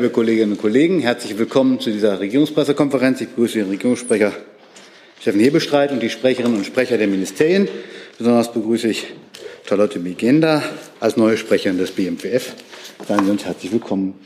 [0.00, 3.20] Liebe Kolleginnen und Kollegen, herzlich willkommen zu dieser Regierungspressekonferenz.
[3.20, 4.32] Ich begrüße den Regierungssprecher
[5.20, 7.68] Steffen Hebestreit und die Sprecherinnen und Sprecher der Ministerien.
[8.16, 9.08] Besonders begrüße ich
[9.68, 10.62] Charlotte Migenda
[11.00, 12.54] als neue Sprecherin des BMWF.
[13.06, 14.18] Seien Sie uns herzlich willkommen.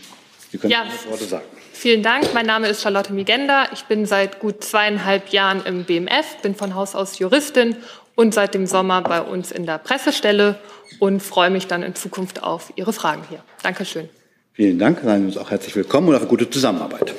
[0.53, 1.45] Sie können ja, Worte sagen.
[1.73, 2.33] Vielen Dank.
[2.35, 3.67] Mein Name ist Charlotte Migenda.
[3.73, 7.75] Ich bin seit gut zweieinhalb Jahren im BMF, bin von Haus aus Juristin
[8.15, 10.55] und seit dem Sommer bei uns in der Pressestelle
[11.01, 13.43] und freue mich dann in Zukunft auf Ihre Fragen hier.
[13.65, 14.09] Dankeschön.
[14.57, 17.13] Vielen Dank, seien Sie uns auch herzlich willkommen und auf eine gute Zusammenarbeit.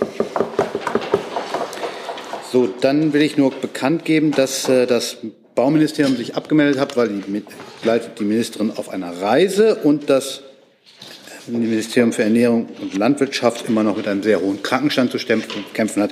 [2.49, 5.17] So, dann will ich nur bekannt geben, dass äh, das
[5.53, 7.43] Bauministerium sich abgemeldet hat, weil die,
[8.17, 10.43] die Ministerin auf einer Reise und das
[11.47, 15.17] Ministerium für Ernährung und Landwirtschaft immer noch mit einem sehr hohen Krankenstand zu
[15.73, 16.11] kämpfen hat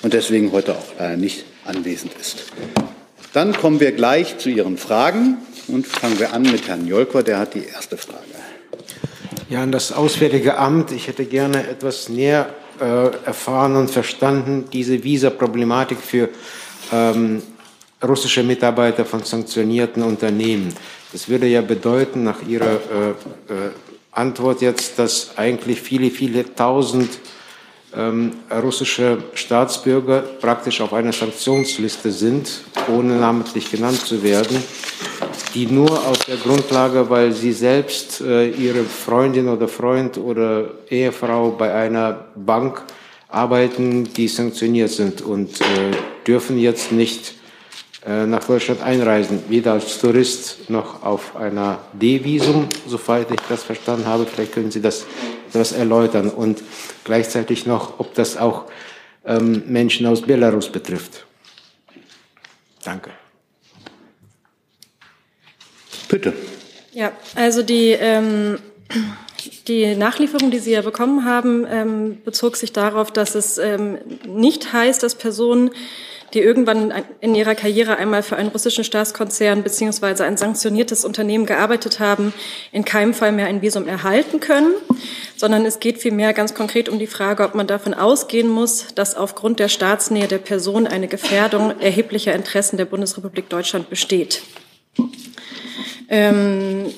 [0.00, 2.44] und deswegen heute auch leider nicht anwesend ist.
[3.34, 5.36] Dann kommen wir gleich zu Ihren Fragen
[5.68, 8.33] und fangen wir an mit Herrn Jolker, der hat die erste Frage.
[9.50, 10.90] Ja, an das Auswärtige Amt.
[10.90, 12.48] Ich hätte gerne etwas näher
[12.80, 16.30] äh, erfahren und verstanden, diese Visa-Problematik für
[16.90, 17.42] ähm,
[18.02, 20.74] russische Mitarbeiter von sanktionierten Unternehmen.
[21.12, 23.70] Das würde ja bedeuten, nach Ihrer äh, äh,
[24.12, 27.10] Antwort jetzt, dass eigentlich viele, viele tausend
[27.94, 34.56] ähm, russische Staatsbürger praktisch auf einer Sanktionsliste sind, ohne namentlich genannt zu werden,
[35.54, 41.50] die nur auf der Grundlage, weil sie selbst äh, ihre Freundin oder Freund oder Ehefrau
[41.50, 42.82] bei einer Bank
[43.28, 45.64] arbeiten, die sanktioniert sind und äh,
[46.26, 47.34] dürfen jetzt nicht
[48.04, 54.06] äh, nach Deutschland einreisen, weder als Tourist noch auf einer D-Visum, soweit ich das verstanden
[54.06, 54.26] habe.
[54.26, 55.06] Vielleicht können Sie das
[55.48, 56.62] etwas erläutern und
[57.04, 58.64] gleichzeitig noch, ob das auch
[59.24, 61.24] ähm, Menschen aus Belarus betrifft.
[62.84, 63.23] Danke.
[66.08, 66.32] Bitte.
[66.92, 68.58] Ja, also die, ähm,
[69.68, 74.72] die Nachlieferung, die Sie ja bekommen haben, ähm, bezog sich darauf, dass es ähm, nicht
[74.72, 75.70] heißt, dass Personen
[76.34, 82.00] die irgendwann in ihrer Karriere einmal für einen russischen Staatskonzern beziehungsweise ein sanktioniertes Unternehmen gearbeitet
[82.00, 82.34] haben,
[82.72, 84.74] in keinem Fall mehr ein Visum erhalten können,
[85.36, 89.16] sondern es geht vielmehr ganz konkret um die Frage, ob man davon ausgehen muss, dass
[89.16, 94.42] aufgrund der Staatsnähe der Person eine Gefährdung erheblicher Interessen der Bundesrepublik Deutschland besteht.
[96.08, 96.92] Ähm,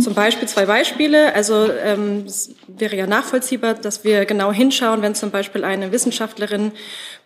[0.00, 1.34] zum Beispiel zwei Beispiele.
[1.34, 6.72] Also ähm, es wäre ja nachvollziehbar, dass wir genau hinschauen, wenn zum Beispiel eine Wissenschaftlerin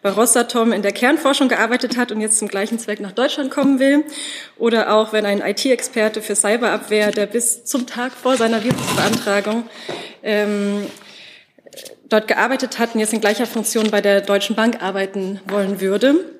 [0.02, 3.80] bei Rosatom in der Kernforschung gearbeitet hat und jetzt zum gleichen Zweck nach Deutschland kommen
[3.80, 4.04] will.
[4.56, 9.64] Oder auch wenn ein IT-Experte für Cyberabwehr, der bis zum Tag vor seiner Virusbeantragung
[10.22, 10.86] ähm,
[12.08, 16.39] dort gearbeitet hat und jetzt in gleicher Funktion bei der Deutschen Bank arbeiten wollen würde.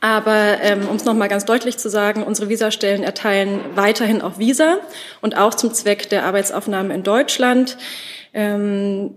[0.00, 4.78] Aber ähm, um es nochmal ganz deutlich zu sagen, unsere Visastellen erteilen weiterhin auch Visa
[5.20, 7.76] und auch zum Zweck der Arbeitsaufnahme in Deutschland.
[8.32, 9.14] Ähm,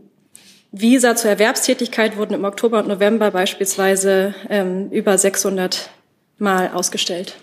[0.71, 5.89] Visa zur Erwerbstätigkeit wurden im Oktober und November beispielsweise ähm, über 600
[6.37, 7.35] Mal ausgestellt.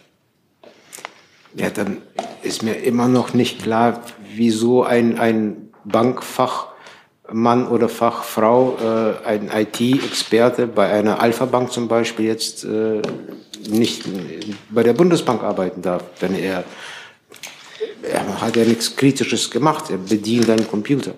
[1.55, 2.03] Ja, dann
[2.43, 4.03] ist mir immer noch nicht klar,
[4.35, 6.74] wieso ein, ein Bankfach
[7.35, 13.03] Mann oder Fachfrau, äh, ein IT-Experte bei einer Alpha-Bank zum Beispiel jetzt äh,
[13.69, 14.05] nicht
[14.71, 16.63] bei der Bundesbank arbeiten darf, denn er,
[18.03, 21.15] er hat ja nichts Kritisches gemacht, er bedient einen Computer.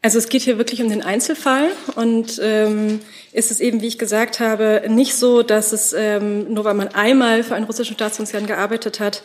[0.00, 3.00] Also es geht hier wirklich um den Einzelfall und ähm,
[3.32, 6.88] ist es eben, wie ich gesagt habe, nicht so, dass es ähm, nur weil man
[6.88, 9.22] einmal für einen russischen Staatskonzern gearbeitet hat,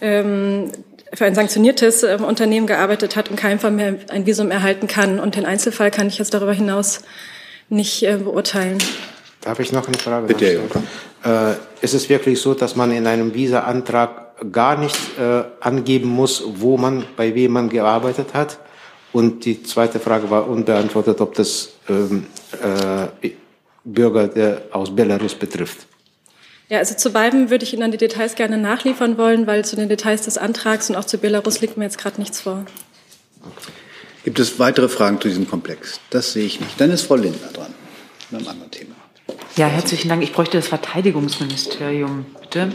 [0.00, 0.70] ähm,
[1.14, 5.20] für ein sanktioniertes äh, Unternehmen gearbeitet hat und kein Fall mehr ein Visum erhalten kann.
[5.20, 7.00] Und den Einzelfall kann ich jetzt darüber hinaus
[7.68, 8.78] nicht äh, beurteilen.
[9.40, 10.26] Da habe ich noch eine Frage.
[10.26, 10.60] Bitte,
[11.24, 16.42] äh, ist es wirklich so, dass man in einem Visa-Antrag gar nicht äh, angeben muss,
[16.46, 18.58] wo man, bei wem man gearbeitet hat?
[19.12, 22.26] Und die zweite Frage war unbeantwortet, ob das ähm,
[22.62, 23.30] äh,
[23.84, 25.86] Bürger der, aus Belarus betrifft.
[26.68, 29.74] Ja, also zu beiden würde ich Ihnen dann die Details gerne nachliefern wollen, weil zu
[29.74, 32.66] den Details des Antrags und auch zu Belarus liegt mir jetzt gerade nichts vor.
[34.24, 36.00] Gibt es weitere Fragen zu diesem Komplex?
[36.10, 36.78] Das sehe ich nicht.
[36.78, 37.72] Dann ist Frau Lindner dran
[38.30, 38.94] mit einem anderen Thema.
[39.56, 40.22] Ja, herzlichen Dank.
[40.22, 42.72] Ich bräuchte das Verteidigungsministerium, bitte.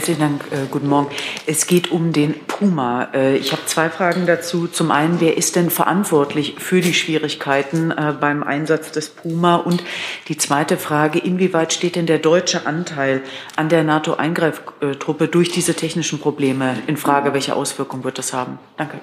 [0.00, 1.08] Herzlichen Dank, äh, guten Morgen.
[1.44, 3.10] Es geht um den Puma.
[3.12, 4.66] Äh, ich habe zwei Fragen dazu.
[4.66, 9.56] Zum einen, wer ist denn verantwortlich für die Schwierigkeiten äh, beim Einsatz des Puma?
[9.56, 9.82] Und
[10.28, 13.20] die zweite Frage, inwieweit steht denn der deutsche Anteil
[13.56, 17.34] an der NATO-Eingreiftruppe durch diese technischen Probleme in Frage?
[17.34, 18.58] Welche Auswirkungen wird das haben?
[18.78, 19.00] Danke.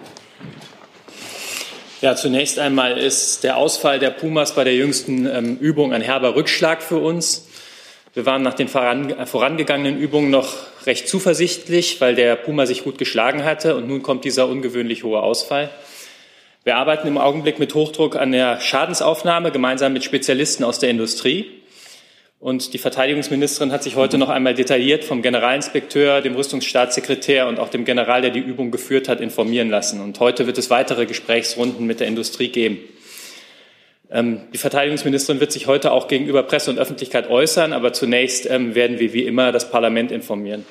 [2.01, 6.35] Ja, zunächst einmal ist der Ausfall der Pumas bei der jüngsten ähm, Übung ein herber
[6.35, 7.47] Rückschlag für uns.
[8.17, 10.55] Wir waren nach den voran, vorangegangenen Übungen noch
[10.87, 15.21] recht zuversichtlich, weil der Puma sich gut geschlagen hatte und nun kommt dieser ungewöhnlich hohe
[15.21, 15.69] Ausfall.
[16.63, 21.45] Wir arbeiten im Augenblick mit Hochdruck an der Schadensaufnahme gemeinsam mit Spezialisten aus der Industrie.
[22.39, 27.69] Und die Verteidigungsministerin hat sich heute noch einmal detailliert vom Generalinspekteur, dem Rüstungsstaatssekretär und auch
[27.69, 30.01] dem General, der die Übung geführt hat, informieren lassen.
[30.01, 32.79] Und heute wird es weitere Gesprächsrunden mit der Industrie geben.
[34.09, 38.73] Ähm, die Verteidigungsministerin wird sich heute auch gegenüber Presse und Öffentlichkeit äußern, aber zunächst ähm,
[38.73, 40.65] werden wir wie immer das Parlament informieren.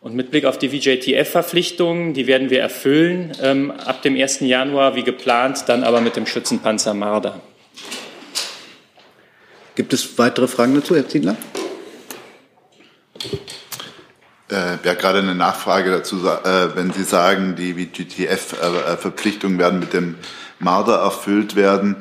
[0.00, 4.40] Und mit Blick auf die VJTF-Verpflichtungen, die werden wir erfüllen ähm, ab dem 1.
[4.40, 7.40] Januar wie geplant, dann aber mit dem Schützenpanzer Marder.
[9.74, 11.36] Gibt es weitere Fragen dazu, Herr Ziedler?
[14.50, 20.16] Äh, ja, gerade eine Nachfrage dazu, äh, wenn Sie sagen, die VGTF-Verpflichtungen werden mit dem
[20.58, 21.96] Marder erfüllt werden.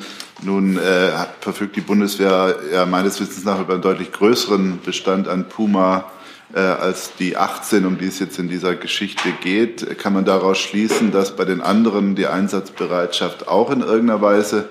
[0.46, 5.48] Nun äh, verfügt die Bundeswehr ja meines Wissens nach über einen deutlich größeren Bestand an
[5.48, 6.12] Puma
[6.54, 9.98] äh, als die 18, um die es jetzt in dieser Geschichte geht.
[10.00, 14.70] Kann man daraus schließen, dass bei den anderen die Einsatzbereitschaft auch in irgendeiner Weise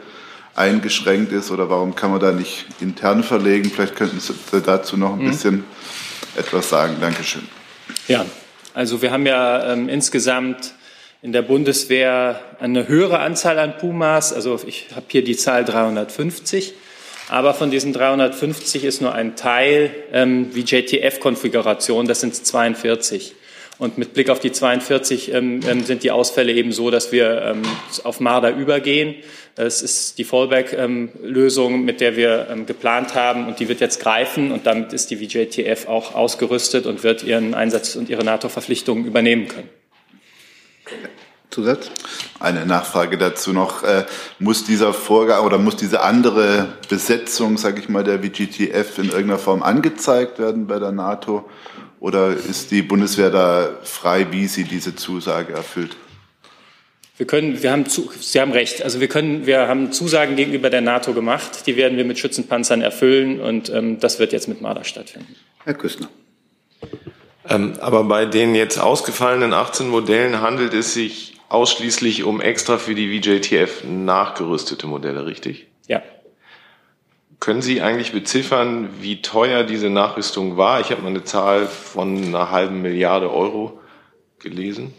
[0.55, 3.71] eingeschränkt ist oder warum kann man da nicht intern verlegen?
[3.71, 5.31] Vielleicht könnten Sie dazu noch ein mhm.
[5.31, 5.65] bisschen
[6.37, 6.97] etwas sagen.
[7.01, 7.43] Dankeschön.
[8.09, 8.27] Ja,
[8.75, 10.75] also wir haben ja ähm, insgesamt
[11.23, 14.33] in der Bundeswehr eine höhere Anzahl an Pumas.
[14.33, 16.75] Also ich habe hier die Zahl 350.
[17.29, 23.37] Aber von diesen 350 ist nur ein Teil ähm, wie JTF-Konfiguration, das sind 42.
[23.79, 27.41] Und mit Blick auf die 42 ähm, ähm, sind die Ausfälle eben so, dass wir
[27.43, 27.63] ähm,
[28.03, 29.15] auf Marder übergehen.
[29.57, 34.51] Es ist die Fallback-Lösung, mit der wir ähm, geplant haben und die wird jetzt greifen
[34.51, 39.49] und damit ist die VJTF auch ausgerüstet und wird ihren Einsatz und ihre NATO-Verpflichtungen übernehmen
[39.49, 39.82] können.
[41.51, 41.91] Zusatz?
[42.41, 43.85] Eine Nachfrage dazu noch.
[43.85, 44.05] Äh,
[44.39, 49.39] muss dieser Vorgang oder muss diese andere Besetzung, sage ich mal, der VGTF in irgendeiner
[49.39, 51.49] Form angezeigt werden bei der NATO?
[52.01, 55.97] Oder ist die Bundeswehr da frei, wie sie diese Zusage erfüllt?
[57.17, 58.83] Wir können, wir haben, Sie haben recht.
[58.83, 61.67] Also wir können, wir haben Zusagen gegenüber der NATO gemacht.
[61.67, 65.37] Die werden wir mit Schützenpanzern erfüllen und ähm, das wird jetzt mit Marder stattfinden.
[65.65, 66.09] Herr Küssner.
[67.49, 72.95] Ähm, aber bei den jetzt ausgefallenen 18 Modellen handelt es sich ausschließlich um extra für
[72.95, 75.67] die VJTF nachgerüstete Modelle, richtig?
[75.87, 76.03] Ja.
[77.41, 80.81] Können Sie eigentlich beziffern, wie teuer diese Nachrüstung war?
[80.81, 83.81] Ich habe mal eine Zahl von einer halben Milliarde Euro
[84.39, 84.95] gelesen.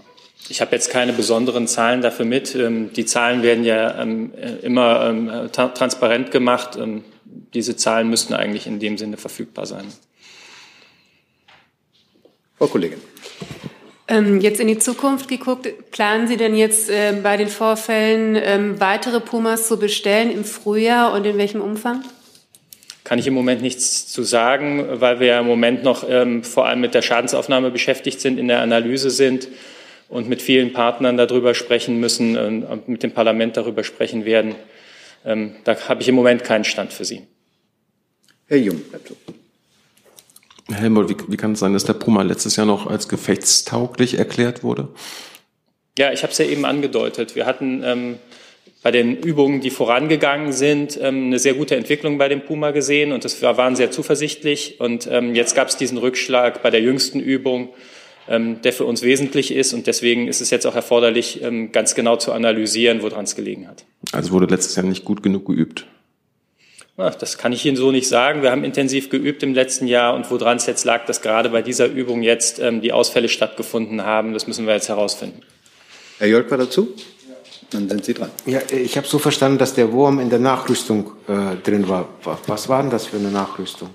[0.49, 2.53] Ich habe jetzt keine besonderen Zahlen dafür mit.
[2.53, 6.77] Ähm, die Zahlen werden ja ähm, äh, immer ähm, transparent gemacht.
[7.53, 9.85] Diese Zahlen müssten eigentlich in dem Sinne verfügbar sein.
[12.57, 12.99] Frau Kollegin.
[14.07, 18.79] Ähm, jetzt in die Zukunft geguckt, planen Sie denn jetzt äh, bei den Vorfällen ähm,
[18.79, 22.03] weitere Pumas zu bestellen im Frühjahr und in welchem Umfang?
[23.05, 26.67] Kann ich im Moment nichts zu sagen, weil wir ja im Moment noch ähm, vor
[26.67, 29.47] allem mit der Schadensaufnahme beschäftigt sind, in der Analyse sind
[30.09, 34.55] und mit vielen Partnern darüber sprechen müssen und mit dem Parlament darüber sprechen werden.
[35.25, 37.23] Ähm, da habe ich im Moment keinen Stand für Sie.
[38.47, 39.15] Herr Jung, dazu.
[40.71, 44.63] Helmut, wie, wie kann es sein, dass der Puma letztes Jahr noch als gefechtstauglich erklärt
[44.63, 44.89] wurde?
[45.97, 47.35] Ja, ich habe es ja eben angedeutet.
[47.35, 48.15] Wir hatten ähm,
[48.81, 53.11] bei den Übungen, die vorangegangen sind, ähm, eine sehr gute Entwicklung bei dem Puma gesehen
[53.11, 54.79] und das wir waren sehr zuversichtlich.
[54.79, 57.69] Und ähm, jetzt gab es diesen Rückschlag bei der jüngsten Übung,
[58.27, 61.95] ähm, der für uns wesentlich ist und deswegen ist es jetzt auch erforderlich, ähm, ganz
[61.95, 63.85] genau zu analysieren, woran es gelegen hat.
[64.11, 65.85] Also wurde letztes Jahr nicht gut genug geübt.
[66.95, 68.43] Das kann ich Ihnen so nicht sagen.
[68.43, 71.63] Wir haben intensiv geübt im letzten Jahr und woran es jetzt lag, dass gerade bei
[71.63, 75.41] dieser Übung jetzt ähm, die Ausfälle stattgefunden haben, das müssen wir jetzt herausfinden.
[76.19, 76.93] Herr Jolk war dazu?
[77.71, 78.29] Dann sind Sie dran.
[78.45, 82.09] Ja, ich habe so verstanden, dass der Wurm in der Nachrüstung äh, drin war.
[82.45, 83.89] Was war denn das für eine Nachrüstung?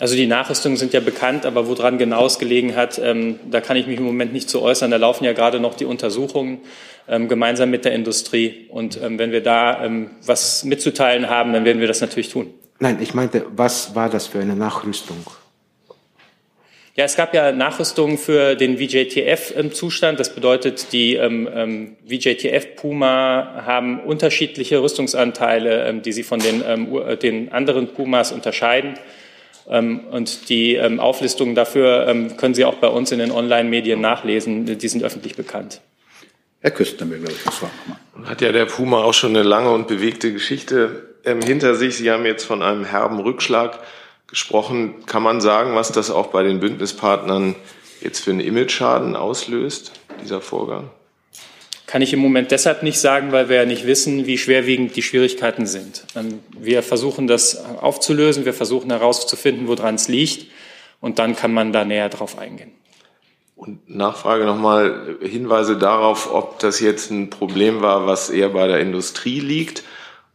[0.00, 3.76] Also die Nachrüstungen sind ja bekannt, aber woran genau es gelegen hat, ähm, da kann
[3.76, 4.90] ich mich im Moment nicht zu äußern.
[4.90, 6.60] Da laufen ja gerade noch die Untersuchungen
[7.06, 8.66] ähm, gemeinsam mit der Industrie.
[8.70, 12.52] Und ähm, wenn wir da ähm, was mitzuteilen haben, dann werden wir das natürlich tun.
[12.80, 15.18] Nein, ich meinte, was war das für eine Nachrüstung?
[16.96, 20.18] Ja, es gab ja Nachrüstungen für den VJTF-Zustand.
[20.18, 27.18] Das bedeutet, die ähm, ähm, VJTF Puma haben unterschiedliche Rüstungsanteile, die sie von den, ähm,
[27.22, 28.94] den anderen Pumas unterscheiden.
[29.68, 34.00] Ähm, und die ähm, Auflistungen dafür ähm, können Sie auch bei uns in den Online-Medien
[34.00, 34.66] nachlesen.
[34.78, 35.80] Die sind öffentlich bekannt.
[36.60, 37.72] Herr Küstner will, glaube ich, was fragen.
[38.24, 41.96] Hat ja der Puma auch schon eine lange und bewegte Geschichte hinter sich.
[41.96, 43.80] Sie haben jetzt von einem herben Rückschlag
[44.26, 45.04] gesprochen.
[45.06, 47.54] Kann man sagen, was das auch bei den Bündnispartnern
[48.00, 49.92] jetzt für einen Image-Schaden auslöst,
[50.22, 50.90] dieser Vorgang?
[51.86, 55.02] Kann ich im Moment deshalb nicht sagen, weil wir ja nicht wissen, wie schwerwiegend die
[55.02, 56.04] Schwierigkeiten sind.
[56.16, 60.46] Ähm, wir versuchen das aufzulösen, wir versuchen herauszufinden, woran es liegt
[61.00, 62.72] und dann kann man da näher drauf eingehen.
[63.56, 68.80] Und Nachfrage nochmal Hinweise darauf, ob das jetzt ein Problem war, was eher bei der
[68.80, 69.84] Industrie liegt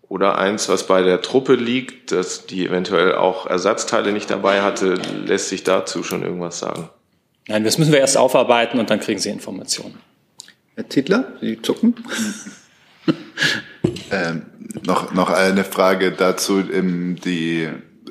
[0.08, 4.96] oder eins, was bei der Truppe liegt, dass die eventuell auch Ersatzteile nicht dabei hatte.
[5.26, 6.90] Lässt sich dazu schon irgendwas sagen?
[7.48, 10.00] Nein, das müssen wir erst aufarbeiten und dann kriegen Sie Informationen.
[10.80, 11.94] Herr Zittler, Sie zucken.
[14.12, 14.44] ähm,
[14.86, 16.62] noch, noch eine Frage dazu.
[16.64, 17.68] Die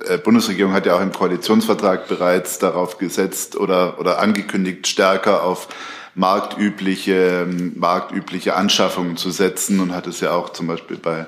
[0.07, 5.69] äh, Bundesregierung hat ja auch im Koalitionsvertrag bereits darauf gesetzt oder, oder angekündigt, stärker auf
[6.15, 11.25] marktübliche, marktübliche Anschaffungen zu setzen und hat es ja auch zum Beispiel bei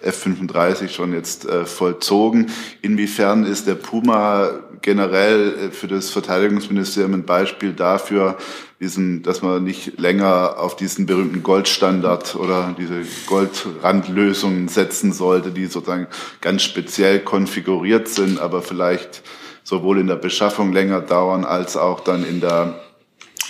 [0.00, 2.50] F-35 schon jetzt äh, vollzogen.
[2.82, 4.50] Inwiefern ist der Puma
[4.82, 8.36] generell äh, für das Verteidigungsministerium ein Beispiel dafür,
[8.80, 15.66] diesen, dass man nicht länger auf diesen berühmten Goldstandard oder diese Goldrandlösungen setzen sollte, die
[15.66, 16.06] sozusagen
[16.40, 19.22] ganz speziell konfiguriert sind, aber vielleicht
[19.62, 22.80] sowohl in der Beschaffung länger dauern als auch dann in der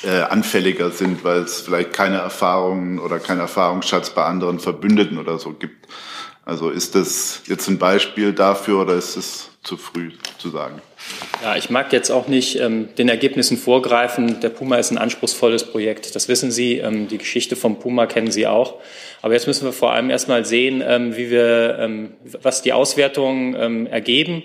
[0.03, 5.39] äh, anfälliger sind, weil es vielleicht keine Erfahrungen oder keinen Erfahrungsschatz bei anderen Verbündeten oder
[5.39, 5.87] so gibt.
[6.45, 10.81] Also ist das jetzt ein Beispiel dafür oder ist es zu früh zu sagen?
[11.43, 14.41] Ja, ich mag jetzt auch nicht ähm, den Ergebnissen vorgreifen.
[14.41, 16.15] Der Puma ist ein anspruchsvolles Projekt.
[16.15, 16.79] Das wissen Sie.
[16.79, 18.75] Ähm, die Geschichte vom Puma kennen Sie auch.
[19.23, 23.57] Aber jetzt müssen wir vor allem erstmal sehen, ähm, wie wir, ähm, was die Auswertungen
[23.59, 24.43] ähm, ergeben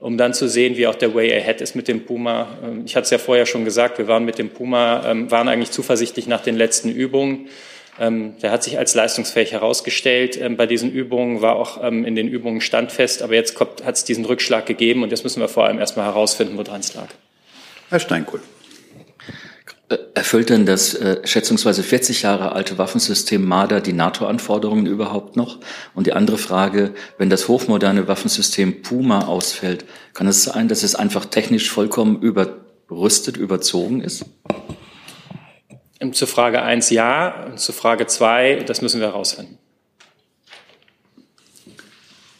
[0.00, 2.58] um dann zu sehen, wie auch der Way Ahead ist mit dem Puma.
[2.62, 5.70] Ähm, ich hatte es ja vorher schon gesagt, wir waren mit dem Puma, waren eigentlich
[5.70, 7.48] zuversichtlich nach den letzten Übungen.
[8.00, 12.60] Ähm, der hat sich als leistungsfähig herausgestellt bei diesen Übungen, war auch in den Übungen
[12.60, 16.06] standfest, aber jetzt hat es diesen Rückschlag gegeben und jetzt müssen wir vor allem erstmal
[16.06, 17.08] herausfinden, woran es lag.
[17.90, 18.40] Herr Steinkohl.
[19.90, 25.58] Äh, erfüllt denn das äh, schätzungsweise 40 Jahre alte Waffensystem Marder die NATO-Anforderungen überhaupt noch?
[25.94, 29.84] Und die andere Frage, wenn das hochmoderne Waffensystem Puma ausfällt,
[30.14, 34.24] kann es sein, dass es einfach technisch vollkommen überrüstet, überzogen ist?
[36.12, 39.58] Zu Frage 1 ja, und zu Frage 2, das müssen wir herausfinden.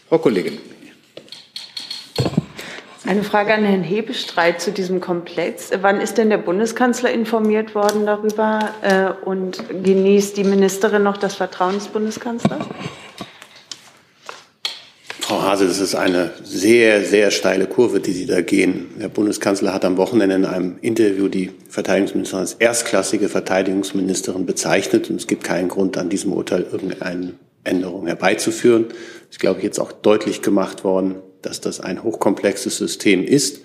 [0.08, 0.58] Frau Kollegin.
[3.06, 5.70] Eine Frage an Herrn Hebestreit zu diesem Komplex.
[5.82, 11.34] Wann ist denn der Bundeskanzler informiert worden darüber äh, und genießt die Ministerin noch das
[11.34, 12.64] Vertrauen des Bundeskanzlers?
[15.26, 18.88] Frau Hase, das ist eine sehr, sehr steile Kurve, die Sie da gehen.
[19.00, 25.16] Der Bundeskanzler hat am Wochenende in einem Interview die Verteidigungsministerin als erstklassige Verteidigungsministerin bezeichnet und
[25.16, 27.32] es gibt keinen Grund, an diesem Urteil irgendeine
[27.64, 28.86] Änderung herbeizuführen.
[29.30, 33.60] Ist, glaube ich, jetzt auch deutlich gemacht worden dass das ein hochkomplexes System ist,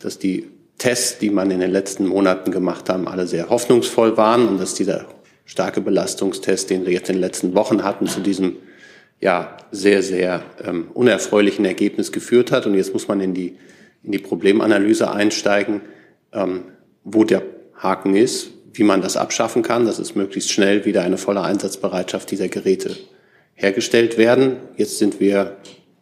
[0.00, 0.48] dass die
[0.78, 4.74] Tests, die man in den letzten Monaten gemacht haben, alle sehr hoffnungsvoll waren und dass
[4.74, 5.06] dieser
[5.44, 8.56] starke Belastungstest, den wir jetzt in den letzten Wochen hatten, zu diesem
[9.20, 12.66] ja sehr, sehr ähm, unerfreulichen Ergebnis geführt hat.
[12.66, 13.56] Und jetzt muss man in die,
[14.02, 15.82] in die Problemanalyse einsteigen,
[16.32, 16.64] ähm,
[17.04, 17.42] wo der
[17.74, 22.30] Haken ist, wie man das abschaffen kann, dass es möglichst schnell wieder eine volle Einsatzbereitschaft
[22.30, 22.96] dieser Geräte
[23.54, 24.56] hergestellt werden.
[24.76, 25.56] Jetzt sind wir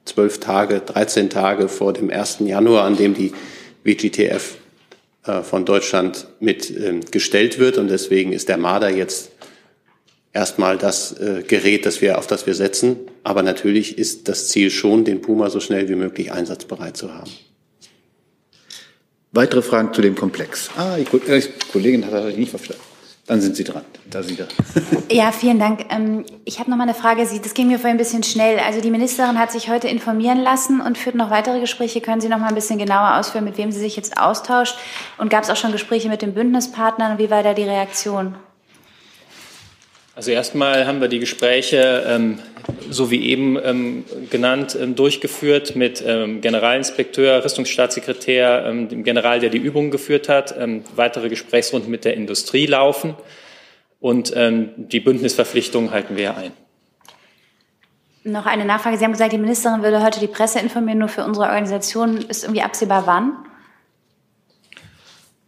[0.05, 2.39] zwölf Tage, 13 Tage vor dem 1.
[2.41, 3.33] Januar, an dem die
[3.85, 4.57] WGTF
[5.25, 7.79] äh, von Deutschland mit ähm, gestellt wird.
[7.79, 9.33] Und deswegen ist der Marder jetzt
[10.39, 12.97] erstmal das äh, Gerät, das wir, auf das wir setzen.
[13.25, 17.31] Aber natürlich ist das Ziel schon, den Puma so schnell wie möglich einsatzbereit zu haben.
[19.33, 20.71] Weitere Fragen zu dem Komplex?
[20.77, 21.43] Ah, die äh,
[21.73, 22.83] Kollegin hat das nicht verstanden.
[23.27, 23.83] Dann sind Sie dran.
[24.09, 24.47] Da Sie da.
[25.11, 25.85] Ja, vielen Dank.
[25.91, 27.27] Ähm, ich habe noch mal eine Frage.
[27.43, 28.59] das ging mir vorhin ein bisschen schnell.
[28.59, 32.01] Also die Ministerin hat sich heute informieren lassen und führt noch weitere Gespräche.
[32.01, 34.77] Können Sie noch mal ein bisschen genauer ausführen, mit wem sie sich jetzt austauscht?
[35.19, 37.19] Und gab es auch schon Gespräche mit den Bündnispartnern?
[37.19, 38.35] Wie war da die Reaktion?
[40.19, 42.41] Also erstmal haben wir die Gespräche, ähm,
[42.91, 49.51] so wie eben ähm, genannt, ähm, durchgeführt mit ähm, Generalinspekteur, Rüstungsstaatssekretär, ähm, dem General, der
[49.51, 50.57] die Übungen geführt hat.
[50.59, 53.15] Ähm, weitere Gesprächsrunden mit der Industrie laufen
[54.01, 56.51] und die Bündnisverpflichtungen halten wir ein.
[58.25, 58.99] Noch eine Nachfrage.
[58.99, 62.19] Sie haben gesagt, die Ministerin würde heute die Presse informieren, nur für unsere Organisation.
[62.29, 63.48] Ist irgendwie absehbar wann?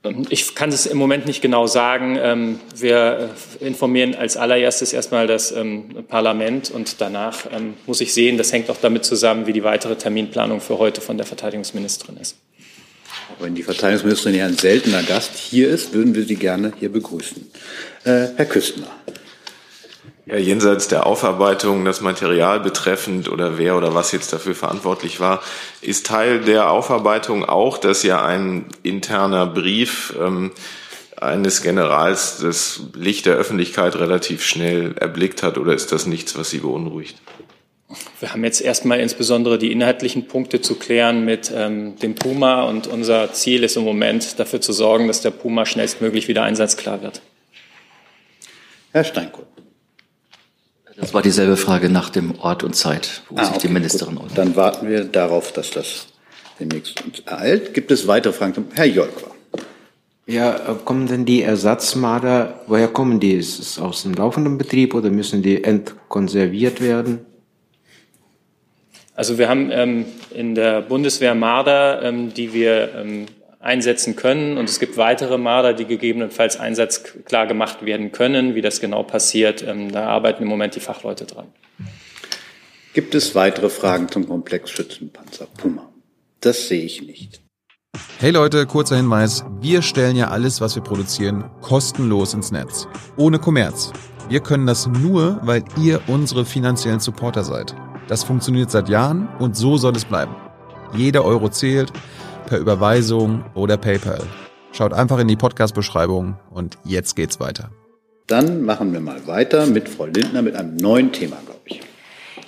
[0.04, 2.19] Ähm, ich kann es im Moment nicht genau sagen.
[2.21, 3.30] Ähm, wir
[3.61, 7.47] äh, informieren als allererstes erstmal das ähm, Parlament und danach
[7.87, 11.16] muss ich sehen, das hängt auch damit zusammen, wie die weitere Terminplanung für heute von
[11.16, 12.37] der Verteidigungsministerin ist.
[13.38, 17.50] Wenn die Verteidigungsministerin ja ein seltener Gast hier ist, würden wir sie gerne hier begrüßen.
[18.04, 18.90] Äh, Herr Küstner.
[20.30, 25.42] Ja, jenseits der Aufarbeitung, das Material betreffend oder wer oder was jetzt dafür verantwortlich war,
[25.80, 30.52] ist Teil der Aufarbeitung auch, dass ja ein interner Brief ähm,
[31.20, 36.50] eines Generals das Licht der Öffentlichkeit relativ schnell erblickt hat oder ist das nichts, was
[36.50, 37.16] Sie beunruhigt?
[38.20, 42.87] Wir haben jetzt erstmal insbesondere die inhaltlichen Punkte zu klären mit ähm, dem Puma und
[42.87, 47.20] unser Ziel ist im Moment dafür zu sorgen, dass der Puma schnellstmöglich wieder einsatzklar wird.
[48.92, 49.46] Herr Steinkohl.
[51.00, 54.16] Das war dieselbe Frage nach dem Ort und Zeit, wo Ah, sich die okay, Ministerin
[54.16, 54.30] gut.
[54.35, 56.07] Dann warten wir darauf, dass das
[56.59, 57.73] demnächst uns ereilt.
[57.75, 58.54] Gibt es weitere Fragen?
[58.54, 59.30] zum- Herr Jolk war.
[60.26, 63.33] Ja, äh, kommen denn die Ersatzmarder, woher kommen die?
[63.33, 67.21] Ist es aus dem laufenden Betrieb oder müssen die entkonserviert werden?
[69.14, 70.04] Also wir haben ähm,
[70.35, 73.26] in der Bundeswehr Marder, ähm, die wir ähm,
[73.60, 74.56] einsetzen können.
[74.56, 78.54] Und es gibt weitere Marder, die gegebenenfalls einsatzklar gemacht werden können.
[78.54, 81.46] Wie das genau passiert, ähm, da arbeiten im Moment die Fachleute dran.
[82.92, 85.88] Gibt es weitere Fragen zum Komplex Schützenpanzer Puma?
[86.40, 87.40] Das sehe ich nicht.
[88.18, 89.44] Hey Leute, kurzer Hinweis.
[89.60, 92.88] Wir stellen ja alles, was wir produzieren, kostenlos ins Netz.
[93.16, 93.92] Ohne Kommerz.
[94.28, 97.74] Wir können das nur, weil ihr unsere finanziellen Supporter seid.
[98.08, 100.34] Das funktioniert seit Jahren und so soll es bleiben.
[100.94, 101.92] Jeder Euro zählt,
[102.50, 104.21] per Überweisung oder PayPal.
[104.73, 107.71] Schaut einfach in die Podcast-Beschreibung und jetzt geht's weiter.
[108.26, 111.80] Dann machen wir mal weiter mit Frau Lindner mit einem neuen Thema, glaube ich.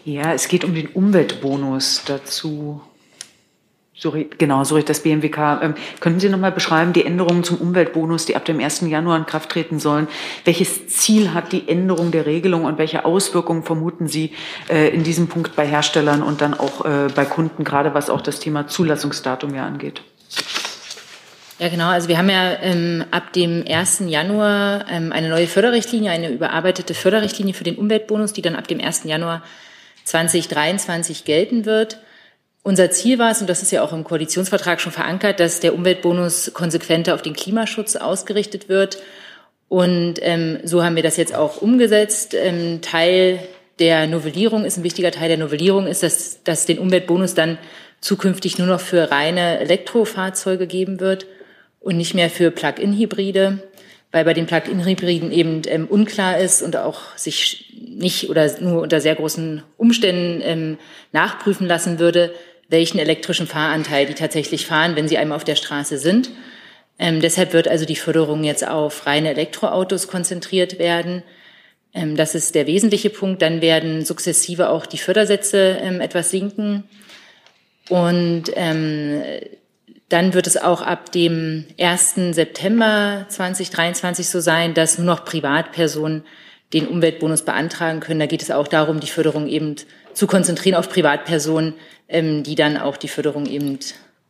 [0.04, 2.80] Ja, es geht um den Umweltbonus dazu.
[3.94, 5.60] Sorry, genau, sorry, das BMWK.
[5.62, 8.80] Ähm, könnten Sie noch mal beschreiben, die Änderungen zum Umweltbonus, die ab dem 1.
[8.82, 10.08] Januar in Kraft treten sollen?
[10.44, 14.32] Welches Ziel hat die Änderung der Regelung und welche Auswirkungen vermuten Sie
[14.70, 18.22] äh, in diesem Punkt bei Herstellern und dann auch äh, bei Kunden, gerade was auch
[18.22, 20.02] das Thema Zulassungsdatum ja angeht?
[21.58, 21.90] Ja, genau.
[21.90, 24.04] Also wir haben ja ähm, ab dem 1.
[24.06, 28.80] Januar ähm, eine neue Förderrichtlinie, eine überarbeitete Förderrichtlinie für den Umweltbonus, die dann ab dem
[28.80, 29.04] 1.
[29.04, 29.42] Januar
[30.04, 31.98] 2023 gelten wird.
[32.64, 35.74] Unser Ziel war es, und das ist ja auch im Koalitionsvertrag schon verankert, dass der
[35.74, 39.02] Umweltbonus konsequenter auf den Klimaschutz ausgerichtet wird.
[39.68, 42.34] Und ähm, so haben wir das jetzt auch umgesetzt.
[42.34, 43.40] Ähm, Teil
[43.78, 47.58] der Novellierung ist, ein wichtiger Teil der Novellierung ist, dass, dass den Umweltbonus dann
[48.00, 51.26] zukünftig nur noch für reine Elektrofahrzeuge geben wird
[51.80, 53.58] und nicht mehr für Plug-in-Hybride,
[54.12, 59.00] weil bei den Plug-in-Hybriden eben ähm, unklar ist und auch sich nicht oder nur unter
[59.00, 60.78] sehr großen Umständen ähm,
[61.12, 62.32] nachprüfen lassen würde,
[62.72, 66.30] welchen elektrischen Fahranteil die tatsächlich fahren, wenn sie einmal auf der Straße sind.
[66.98, 71.22] Ähm, deshalb wird also die Förderung jetzt auf reine Elektroautos konzentriert werden.
[71.94, 73.42] Ähm, das ist der wesentliche Punkt.
[73.42, 76.84] Dann werden sukzessive auch die Fördersätze ähm, etwas sinken.
[77.88, 79.22] Und ähm,
[80.08, 82.14] dann wird es auch ab dem 1.
[82.32, 86.24] September 2023 so sein, dass nur noch Privatpersonen
[86.72, 88.20] den Umweltbonus beantragen können.
[88.20, 89.76] Da geht es auch darum, die Förderung eben
[90.14, 91.74] zu konzentrieren auf Privatpersonen,
[92.08, 93.78] ähm, die dann auch die Förderung eben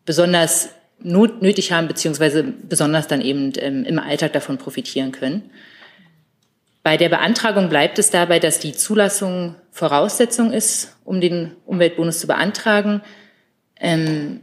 [0.05, 5.51] besonders not nötig haben, beziehungsweise besonders dann eben ähm, im Alltag davon profitieren können.
[6.83, 12.27] Bei der Beantragung bleibt es dabei, dass die Zulassung Voraussetzung ist, um den Umweltbonus zu
[12.27, 13.03] beantragen.
[13.81, 14.40] Ähm,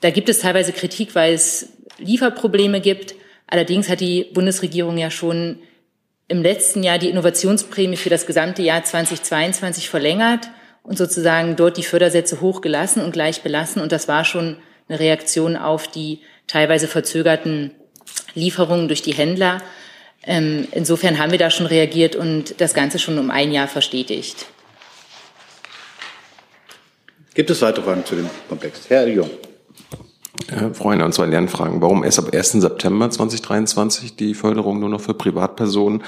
[0.00, 3.14] da gibt es teilweise Kritik, weil es Lieferprobleme gibt.
[3.46, 5.58] Allerdings hat die Bundesregierung ja schon
[6.30, 10.48] im letzten Jahr die Innovationsprämie für das gesamte Jahr 2022 verlängert
[10.84, 13.82] und sozusagen dort die Fördersätze hochgelassen und gleich belassen.
[13.82, 14.56] Und das war schon
[14.88, 17.72] eine Reaktion auf die teilweise verzögerten
[18.34, 19.60] Lieferungen durch die Händler.
[20.22, 24.46] Ähm, insofern haben wir da schon reagiert und das Ganze schon um ein Jahr verstetigt.
[27.34, 28.88] Gibt es weitere Fragen zu dem Komplex?
[28.88, 29.30] Herr Jung.
[30.48, 31.80] Herr Freund, und zwei Lernfragen.
[31.80, 32.52] Warum erst ab 1.
[32.52, 36.02] September 2023 die Förderung nur noch für Privatpersonen?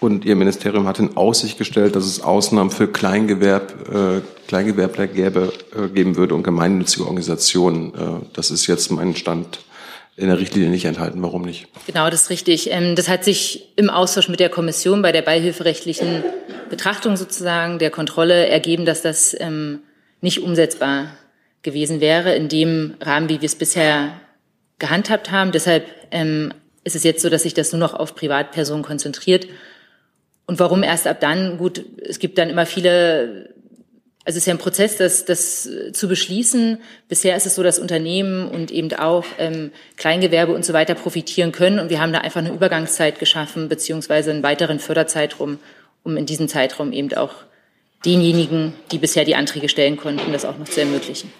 [0.00, 5.52] Und Ihr Ministerium hat in Aussicht gestellt, dass es Ausnahmen für Kleingewerb, äh, Kleingewerbler gäbe,
[5.76, 7.94] äh, geben würde und gemeinnützige Organisationen.
[7.94, 9.58] Äh, das ist jetzt mein Stand
[10.16, 11.22] in der Richtlinie nicht enthalten.
[11.22, 11.66] Warum nicht?
[11.86, 12.70] Genau, das ist richtig.
[12.70, 16.22] Ähm, Das hat sich im Austausch mit der Kommission bei der beihilferechtlichen
[16.70, 19.80] Betrachtung sozusagen der Kontrolle ergeben, dass das ähm,
[20.20, 21.06] nicht umsetzbar
[21.62, 24.20] gewesen wäre in dem Rahmen, wie wir es bisher
[24.78, 25.52] gehandhabt haben.
[25.52, 26.52] Deshalb ähm,
[26.84, 29.46] ist es jetzt so, dass sich das nur noch auf Privatpersonen konzentriert.
[30.46, 31.58] Und warum erst ab dann?
[31.58, 33.52] Gut, es gibt dann immer viele,
[34.24, 36.78] also es ist ja ein Prozess, das, das zu beschließen.
[37.08, 41.52] Bisher ist es so, dass Unternehmen und eben auch ähm, Kleingewerbe und so weiter profitieren
[41.52, 41.78] können.
[41.78, 45.58] Und wir haben da einfach eine Übergangszeit geschaffen, beziehungsweise einen weiteren Förderzeitraum,
[46.02, 47.34] um in diesem Zeitraum eben auch
[48.06, 51.30] denjenigen, die bisher die Anträge stellen konnten, das auch noch zu ermöglichen.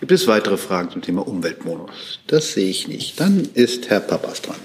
[0.00, 2.20] Gibt es weitere Fragen zum Thema Umweltbonus?
[2.26, 3.20] Das sehe ich nicht.
[3.20, 4.56] Dann ist Herr Papas dran.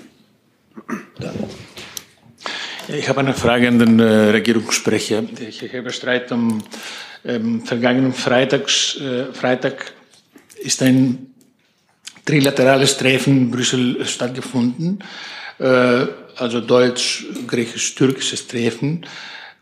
[1.19, 5.23] Ja, Ich habe eine Frage an den äh, Regierungssprecher.
[5.39, 6.63] Ich habe Streit am
[7.25, 9.91] ähm, vergangenen Freitags, äh, Freitag
[10.61, 11.33] ist ein
[12.23, 15.03] trilaterales Treffen in Brüssel stattgefunden,
[15.59, 16.05] äh,
[16.37, 19.05] also deutsch-griechisch-türkisches Treffen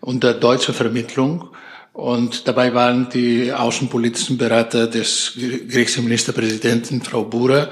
[0.01, 1.49] unter deutscher Vermittlung.
[1.93, 5.33] Und dabei waren die außenpolitischen Berater des
[5.69, 7.69] griechischen Ministerpräsidenten, Frau Bura,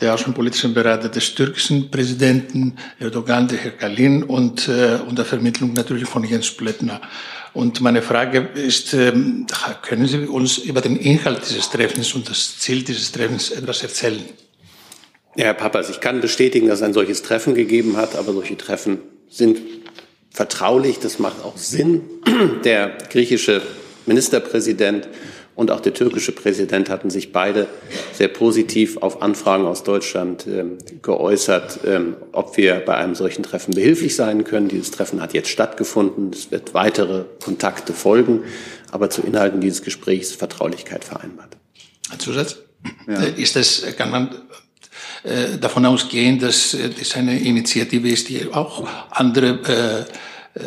[0.00, 6.08] der außenpolitischen Berater des türkischen Präsidenten, Erdogan, der Herr Kalin und äh, unter Vermittlung natürlich
[6.08, 7.00] von Jens Plöttner.
[7.52, 9.46] Und meine Frage ist, ähm,
[9.82, 14.22] können Sie uns über den Inhalt dieses Treffens und das Ziel dieses Treffens etwas erzählen?
[15.34, 18.56] Ja, Herr Papas, ich kann bestätigen, dass es ein solches Treffen gegeben hat, aber solche
[18.56, 19.58] Treffen sind
[20.34, 20.98] vertraulich.
[20.98, 22.02] Das macht auch Sinn.
[22.64, 23.62] Der griechische
[24.04, 25.08] Ministerpräsident
[25.54, 27.68] und auch der türkische Präsident hatten sich beide
[28.12, 33.72] sehr positiv auf Anfragen aus Deutschland ähm, geäußert, ähm, ob wir bei einem solchen Treffen
[33.72, 34.66] behilflich sein können.
[34.66, 36.32] Dieses Treffen hat jetzt stattgefunden.
[36.32, 38.42] Es wird weitere Kontakte folgen.
[38.90, 41.56] Aber zu Inhalten dieses Gesprächs ist Vertraulichkeit vereinbart.
[42.10, 42.58] Ein Zusatz?
[43.06, 43.22] Ja.
[43.22, 44.34] Ist das, kann man
[45.24, 50.06] äh, davon ausgehen, dass äh, das eine Initiative ist, die auch andere,
[50.54, 50.66] äh, äh,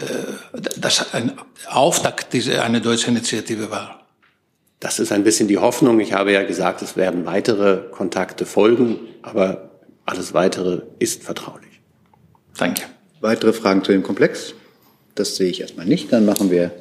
[0.80, 1.34] dass ein
[1.68, 4.08] Auftakt dieser eine deutsche Initiative war.
[4.80, 6.00] Das ist ein bisschen die Hoffnung.
[6.00, 9.70] Ich habe ja gesagt, es werden weitere Kontakte folgen, aber
[10.06, 11.80] alles weitere ist vertraulich.
[12.58, 12.84] Danke.
[13.22, 14.56] Weitere Fragen zu dem Komplex?
[15.14, 16.12] Das sehe ich erstmal nicht.
[16.12, 16.72] Dann machen wir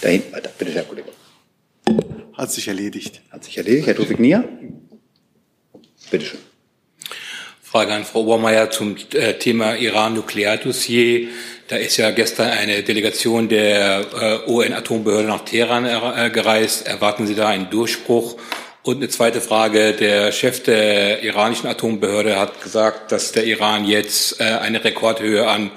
[0.00, 0.50] da hinten weiter.
[0.58, 1.10] Bitte, Herr Kollege.
[2.34, 3.20] Hat sich erledigt.
[3.30, 3.86] Hat sich erledigt.
[3.86, 4.44] Herr Tofik Nia?
[6.10, 6.40] Bitte schön.
[7.72, 11.28] Frage an Frau Obermeier zum äh, Thema Iran-Nukleardossier.
[11.68, 16.86] Da ist ja gestern eine Delegation der äh, UN-Atombehörde nach Teheran äh, gereist.
[16.86, 18.36] Erwarten Sie da einen Durchbruch?
[18.82, 19.94] Und eine zweite Frage.
[19.94, 25.70] Der Chef der iranischen Atombehörde hat gesagt, dass der Iran jetzt eine Rekordhöhe an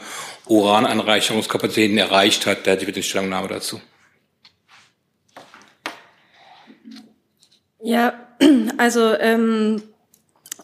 [0.48, 2.66] Urananreicherungskapazitäten erreicht hat.
[2.66, 3.80] Der hat bitte eine Stellungnahme dazu.
[7.82, 8.20] Ja,
[8.78, 9.82] also ähm,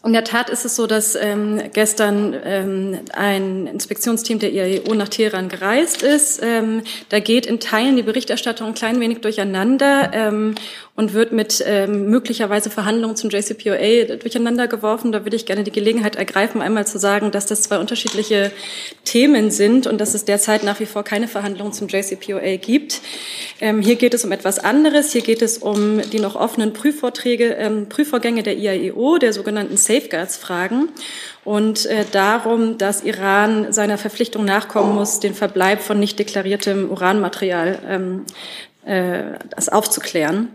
[0.04, 5.08] in der Tat ist es so, dass ähm, gestern ähm, ein Inspektionsteam der IAEO nach
[5.08, 6.40] Teheran gereist ist.
[6.42, 10.56] Ähm, da geht in Teilen die Berichterstattung ein klein wenig durcheinander ähm,
[10.94, 15.10] und wird mit ähm, möglicherweise Verhandlungen zum JCPOA durcheinander geworfen.
[15.10, 18.52] Da würde ich gerne die Gelegenheit ergreifen, einmal zu sagen, dass das zwei unterschiedliche
[19.04, 23.00] Themen sind und dass es derzeit nach wie vor keine Verhandlungen zum JCPOA gibt.
[23.60, 25.12] Ähm, hier geht es um etwas anderes.
[25.12, 30.36] Hier geht es um die noch offenen Prüfvorträge, ähm, Prüfvorgänge der IAEO, der sogenannten Safeguards
[30.36, 30.90] fragen
[31.44, 37.78] und äh, darum, dass Iran seiner Verpflichtung nachkommen muss, den Verbleib von nicht deklariertem Uranmaterial
[37.88, 38.24] ähm,
[38.84, 40.50] äh, das aufzuklären.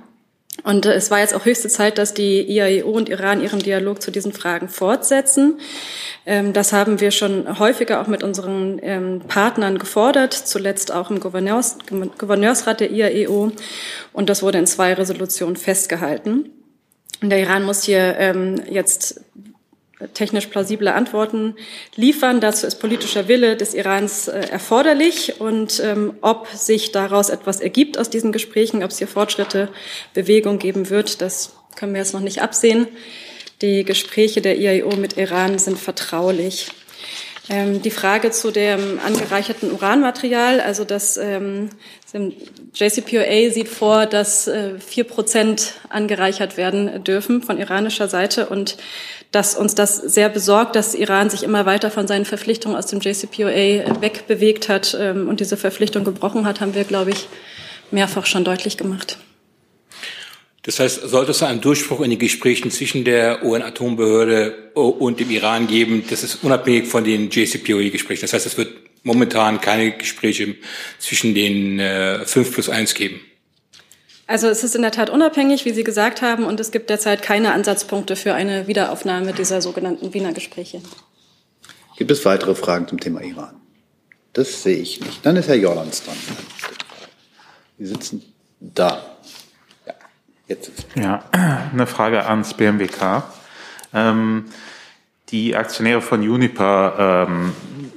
[0.63, 4.01] Und äh, es war jetzt auch höchste Zeit, dass die IAEO und Iran ihren Dialog
[4.01, 5.59] zu diesen Fragen fortsetzen.
[6.25, 11.19] Ähm, das haben wir schon häufiger auch mit unseren ähm, Partnern gefordert, zuletzt auch im
[11.19, 11.77] Gouverneurs,
[12.17, 13.51] Gouverneursrat der IAEO.
[14.13, 16.49] Und das wurde in zwei Resolutionen festgehalten.
[17.21, 19.21] Und der Iran muss hier ähm, jetzt
[20.13, 21.55] technisch plausible Antworten
[21.95, 22.39] liefern.
[22.39, 25.39] Dazu ist politischer Wille des Irans äh, erforderlich.
[25.41, 29.69] Und ähm, ob sich daraus etwas ergibt aus diesen Gesprächen, ob es hier Fortschritte,
[30.13, 32.87] Bewegung geben wird, das können wir jetzt noch nicht absehen.
[33.61, 36.69] Die Gespräche der IAEO mit Iran sind vertraulich.
[37.49, 41.69] Ähm, die Frage zu dem angereicherten Uranmaterial, also das ähm,
[42.73, 48.77] JCPOA sieht vor, dass äh, vier äh, Prozent angereichert werden dürfen von iranischer Seite und
[49.31, 52.99] dass uns das sehr besorgt, dass Iran sich immer weiter von seinen Verpflichtungen aus dem
[52.99, 57.27] JCPOA wegbewegt hat ähm, und diese Verpflichtung gebrochen hat, haben wir, glaube ich,
[57.91, 59.17] mehrfach schon deutlich gemacht.
[60.63, 65.67] Das heißt, sollte es einen Durchbruch in den Gesprächen zwischen der UN-Atombehörde und dem Iran
[65.67, 68.21] geben, das ist unabhängig von den JCPOA-Gesprächen.
[68.21, 70.55] Das heißt, es wird momentan keine Gespräche
[70.99, 73.21] zwischen den äh, 5 plus 1 geben.
[74.27, 77.21] Also es ist in der Tat unabhängig, wie Sie gesagt haben, und es gibt derzeit
[77.21, 80.81] keine Ansatzpunkte für eine Wiederaufnahme dieser sogenannten Wiener Gespräche.
[81.95, 83.55] Gibt es weitere Fragen zum Thema Iran?
[84.33, 85.25] Das sehe ich nicht.
[85.25, 86.17] Dann ist Herr Jorlands dran.
[87.79, 88.21] Sie sitzen
[88.59, 89.01] da.
[89.85, 89.93] Ja,
[90.47, 93.23] jetzt ja eine Frage ans BMWK.
[93.93, 94.45] Ähm,
[95.29, 97.53] die Aktionäre von Uniper ähm,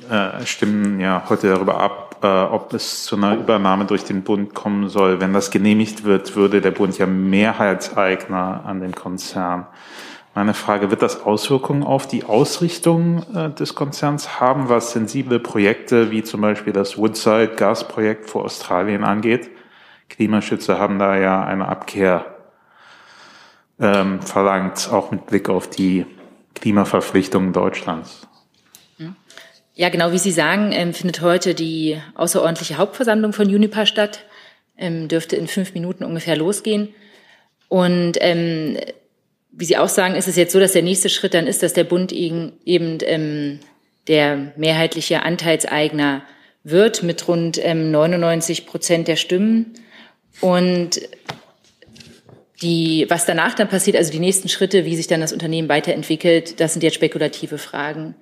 [0.08, 4.54] äh, stimmen ja heute darüber ab, äh, ob es zu einer Übernahme durch den Bund
[4.54, 5.20] kommen soll.
[5.20, 9.66] Wenn das genehmigt wird, würde der Bund ja Mehrheitseigner an dem Konzern.
[10.34, 16.12] Meine Frage, wird das Auswirkungen auf die Ausrichtung äh, des Konzerns haben, was sensible Projekte
[16.12, 19.50] wie zum Beispiel das Woodside Gasprojekt vor Australien angeht?
[20.08, 22.26] Klimaschützer haben da ja eine Abkehr
[23.80, 26.06] ähm, verlangt, auch mit Blick auf die
[26.54, 28.28] Klimaverpflichtungen Deutschlands.
[29.80, 34.26] Ja, genau wie Sie sagen, ähm, findet heute die außerordentliche Hauptversammlung von Unipa statt.
[34.76, 36.90] Ähm, dürfte in fünf Minuten ungefähr losgehen.
[37.70, 38.76] Und ähm,
[39.52, 41.72] wie Sie auch sagen, ist es jetzt so, dass der nächste Schritt dann ist, dass
[41.72, 43.60] der Bund eben, eben ähm,
[44.06, 46.24] der mehrheitliche Anteilseigner
[46.62, 49.72] wird mit rund ähm, 99 Prozent der Stimmen.
[50.42, 51.00] Und
[52.60, 56.60] die, was danach dann passiert, also die nächsten Schritte, wie sich dann das Unternehmen weiterentwickelt,
[56.60, 58.14] das sind jetzt spekulative Fragen.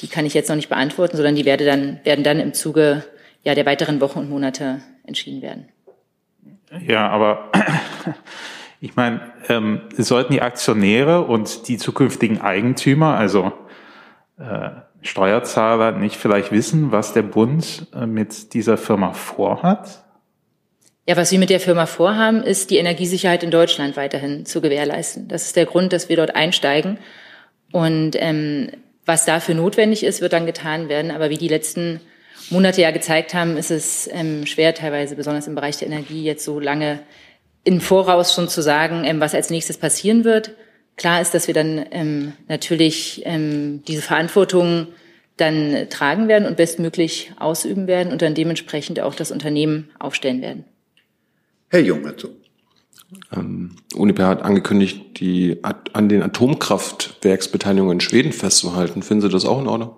[0.00, 3.04] Die kann ich jetzt noch nicht beantworten, sondern die werde dann, werden dann im Zuge
[3.42, 5.68] ja, der weiteren Wochen und Monate entschieden werden.
[6.86, 7.50] Ja, aber
[8.80, 13.52] ich meine, ähm, sollten die Aktionäre und die zukünftigen Eigentümer, also
[14.38, 14.70] äh,
[15.02, 20.04] Steuerzahler, nicht vielleicht wissen, was der Bund äh, mit dieser Firma vorhat?
[21.06, 25.26] Ja, was wir mit der Firma vorhaben, ist die Energiesicherheit in Deutschland weiterhin zu gewährleisten.
[25.28, 26.98] Das ist der Grund, dass wir dort einsteigen.
[27.72, 28.70] Und ähm,
[29.10, 31.10] was dafür notwendig ist, wird dann getan werden.
[31.10, 32.00] Aber wie die letzten
[32.48, 36.44] Monate ja gezeigt haben, ist es ähm, schwer, teilweise besonders im Bereich der Energie, jetzt
[36.44, 37.00] so lange
[37.64, 40.52] im Voraus schon zu sagen, ähm, was als nächstes passieren wird.
[40.96, 44.86] Klar ist, dass wir dann ähm, natürlich ähm, diese Verantwortung
[45.36, 50.64] dann tragen werden und bestmöglich ausüben werden und dann dementsprechend auch das Unternehmen aufstellen werden.
[51.70, 52.39] Herr Jung dazu.
[53.34, 59.02] Ähm, Uniper hat angekündigt, die an den Atomkraftwerksbeteiligungen in Schweden festzuhalten.
[59.02, 59.96] Finden Sie das auch in Ordnung?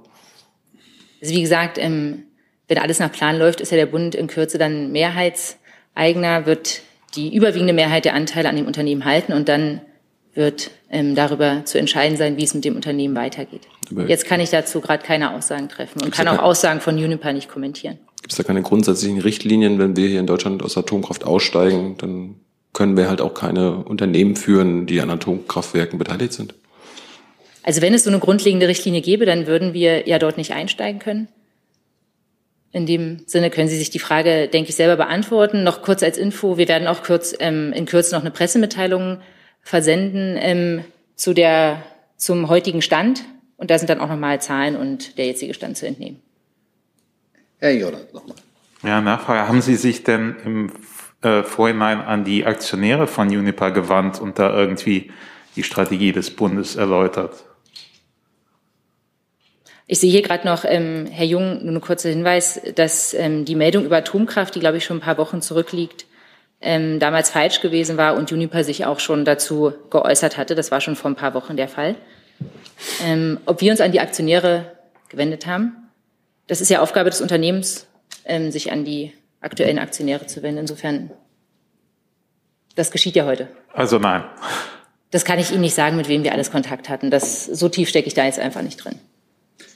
[1.20, 2.25] Also wie gesagt, ähm,
[2.68, 6.83] wenn alles nach Plan läuft, ist ja der Bund in Kürze dann Mehrheitseigner, wird
[7.14, 9.83] die überwiegende Mehrheit der Anteile an dem Unternehmen halten und dann
[10.35, 13.68] wird ähm, darüber zu entscheiden sein, wie es mit dem Unternehmen weitergeht.
[13.90, 17.35] Aber Jetzt kann ich dazu gerade keine Aussagen treffen und kann auch Aussagen von Uniper
[17.35, 17.98] nicht kommentieren.
[18.22, 22.37] Gibt es da keine grundsätzlichen Richtlinien, wenn wir hier in Deutschland aus Atomkraft aussteigen, dann
[22.73, 26.55] können wir halt auch keine Unternehmen führen, die an Atomkraftwerken beteiligt sind?
[27.63, 30.99] Also wenn es so eine grundlegende Richtlinie gäbe, dann würden wir ja dort nicht einsteigen
[30.99, 31.29] können.
[32.73, 35.63] In dem Sinne können Sie sich die Frage, denke ich, selber beantworten.
[35.63, 39.21] Noch kurz als Info, wir werden auch kurz, ähm, in Kürze noch eine Pressemitteilung
[39.61, 41.83] versenden ähm, zu der,
[42.17, 43.25] zum heutigen Stand.
[43.59, 46.21] Und da sind dann auch nochmal Zahlen und der jetzige Stand zu entnehmen.
[47.59, 48.37] Herr Jordan, nochmal.
[48.83, 49.47] Ja, Nachfrage.
[49.47, 50.73] Haben Sie sich denn im
[51.23, 55.11] äh, Vorhinein an die Aktionäre von Uniper gewandt und da irgendwie
[55.57, 57.45] die Strategie des Bundes erläutert?
[59.87, 63.55] Ich sehe hier gerade noch, ähm, Herr Jung, nur ein kurzer Hinweis, dass ähm, die
[63.55, 66.07] Meldung über Atomkraft, die glaube ich schon ein paar Wochen zurückliegt,
[66.61, 70.55] ähm, damals falsch gewesen war und Uniper sich auch schon dazu geäußert hatte.
[70.55, 71.97] Das war schon vor ein paar Wochen der Fall.
[73.05, 74.73] Ähm, ob wir uns an die Aktionäre
[75.09, 75.77] gewendet haben,
[76.47, 77.87] das ist ja Aufgabe des Unternehmens,
[78.25, 80.61] ähm, sich an die aktuellen Aktionäre zu wenden.
[80.61, 81.11] Insofern,
[82.74, 83.48] das geschieht ja heute.
[83.72, 84.24] Also nein.
[85.11, 87.11] Das kann ich Ihnen nicht sagen, mit wem wir alles Kontakt hatten.
[87.11, 88.98] Das, so tief stecke ich da jetzt einfach nicht drin.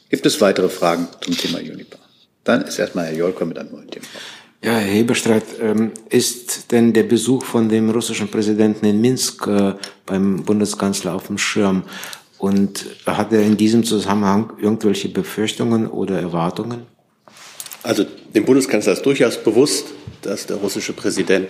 [0.08, 1.98] Gibt es weitere Fragen zum Thema Uniper?
[2.44, 4.06] Dann ist erstmal Herr Jolker mit einem neuen Thema.
[4.62, 9.74] Ja, Herr Heberstreit, ähm, ist denn der Besuch von dem russischen Präsidenten in Minsk äh,
[10.06, 11.82] beim Bundeskanzler auf dem Schirm?
[12.38, 16.86] Und hat er in diesem Zusammenhang irgendwelche Befürchtungen oder Erwartungen?
[17.86, 21.48] Also dem Bundeskanzler ist durchaus bewusst, dass der russische Präsident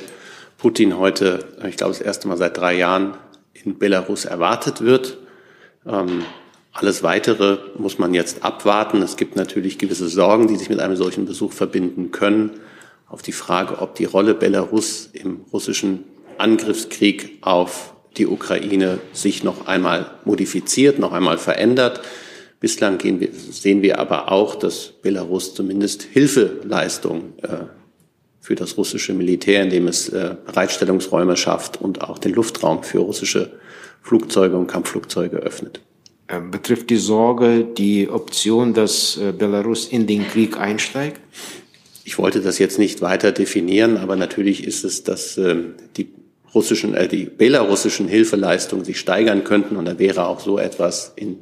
[0.59, 3.17] Putin heute, ich glaube, das erste Mal seit drei Jahren
[3.55, 5.17] in Belarus erwartet wird.
[5.87, 6.25] Ähm,
[6.75, 9.01] alles Weitere muss man jetzt abwarten.
[9.01, 12.51] Es gibt natürlich gewisse Sorgen, die sich mit einem solchen Besuch verbinden können.
[13.09, 16.05] Auf die Frage, ob die Rolle Belarus im russischen
[16.37, 22.03] Angriffskrieg auf die Ukraine sich noch einmal modifiziert, noch einmal verändert.
[22.61, 27.67] Bislang wir, sehen wir aber auch, dass Belarus zumindest Hilfeleistung äh,
[28.41, 33.51] für das russische Militär, indem es äh, Bereitstellungsräume schafft und auch den Luftraum für russische
[34.03, 35.81] Flugzeuge und Kampfflugzeuge öffnet.
[36.29, 41.21] Ähm, betrifft die Sorge die Option, dass äh, Belarus in den Krieg einsteigt?
[42.05, 45.57] Ich wollte das jetzt nicht weiter definieren, aber natürlich ist es, dass äh,
[45.97, 46.09] die
[46.55, 51.37] russischen, äh, die belarussischen Hilfeleistungen sich steigern könnten und da wäre auch so etwas im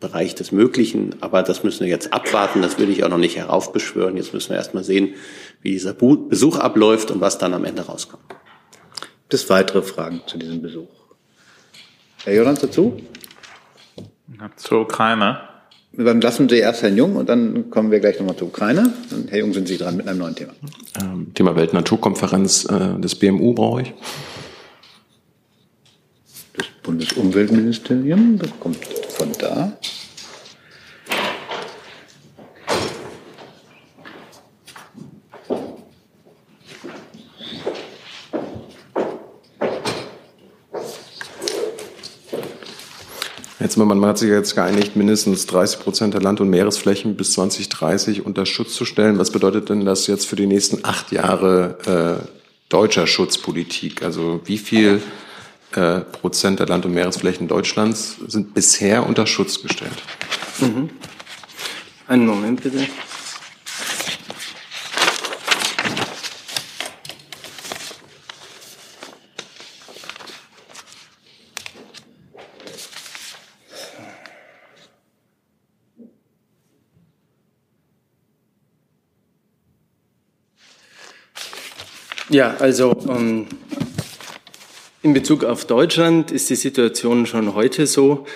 [0.00, 1.16] Bereich des Möglichen.
[1.20, 2.62] Aber das müssen wir jetzt abwarten.
[2.62, 4.16] Das will ich auch noch nicht heraufbeschwören.
[4.16, 5.14] Jetzt müssen wir erst mal sehen,
[5.62, 8.24] wie dieser Besuch abläuft und was dann am Ende rauskommt.
[8.28, 10.88] Gibt es weitere Fragen zu diesem Besuch?
[12.24, 13.00] Herr Joland dazu?
[14.56, 15.40] Zur Ukraine.
[15.92, 18.92] Dann lassen Sie erst Herrn Jung und dann kommen wir gleich nochmal zur Ukraine.
[19.10, 20.52] Und Herr Jung, sind Sie dran mit einem neuen Thema.
[21.00, 23.94] Ähm, Thema Weltnaturkonferenz äh, des BMU brauche ich.
[26.56, 28.78] Das Bundesumweltministerium, das kommt
[29.10, 29.76] von da.
[43.78, 47.34] Jetzt, man, man hat sich jetzt geeinigt, mindestens 30 Prozent der Land- und Meeresflächen bis
[47.34, 49.20] 2030 unter Schutz zu stellen.
[49.20, 52.28] Was bedeutet denn das jetzt für die nächsten acht Jahre äh,
[52.70, 54.02] deutscher Schutzpolitik?
[54.02, 55.00] Also wie viel
[55.76, 60.02] äh, Prozent der Land- und Meeresflächen Deutschlands sind bisher unter Schutz gestellt.
[60.58, 60.90] Mhm.
[62.08, 62.84] Einen Moment bitte.
[82.30, 83.46] Ja, also ähm,
[85.02, 88.26] in Bezug auf Deutschland ist die Situation schon heute so,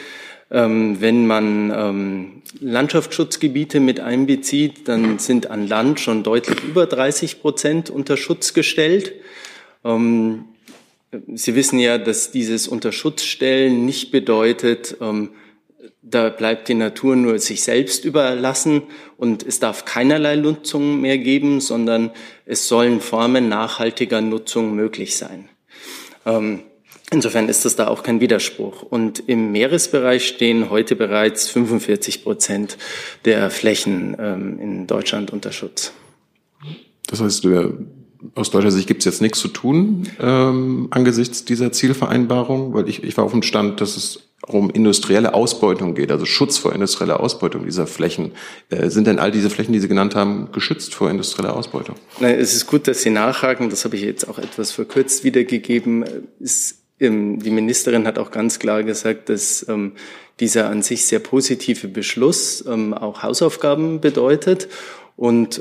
[0.50, 7.42] ähm, wenn man ähm, Landschaftsschutzgebiete mit einbezieht, dann sind an Land schon deutlich über 30
[7.42, 9.12] Prozent unter Schutz gestellt.
[9.84, 10.46] Ähm,
[11.34, 15.32] Sie wissen ja, dass dieses Unterschutzstellen nicht bedeutet, ähm,
[16.02, 18.82] da bleibt die Natur nur sich selbst überlassen
[19.16, 22.10] und es darf keinerlei Nutzung mehr geben, sondern
[22.44, 25.48] es sollen Formen nachhaltiger Nutzung möglich sein.
[26.26, 26.62] Ähm,
[27.12, 28.82] insofern ist das da auch kein Widerspruch.
[28.82, 32.78] Und im Meeresbereich stehen heute bereits 45 Prozent
[33.24, 35.92] der Flächen ähm, in Deutschland unter Schutz.
[37.06, 37.46] Das heißt,
[38.34, 43.02] aus deutscher Sicht gibt es jetzt nichts zu tun ähm, angesichts dieser Zielvereinbarung, weil ich,
[43.02, 47.20] ich war auf dem Stand, dass es um industrielle Ausbeutung geht, also Schutz vor industrieller
[47.20, 48.32] Ausbeutung dieser Flächen.
[48.70, 51.96] Äh, sind denn all diese Flächen, die Sie genannt haben, geschützt vor industrieller Ausbeutung?
[52.18, 53.70] Nein, es ist gut, dass Sie nachhaken.
[53.70, 56.04] Das habe ich jetzt auch etwas verkürzt wiedergegeben.
[56.98, 59.92] Ähm, die Ministerin hat auch ganz klar gesagt, dass ähm,
[60.40, 64.68] dieser an sich sehr positive Beschluss ähm, auch Hausaufgaben bedeutet.
[65.16, 65.60] Und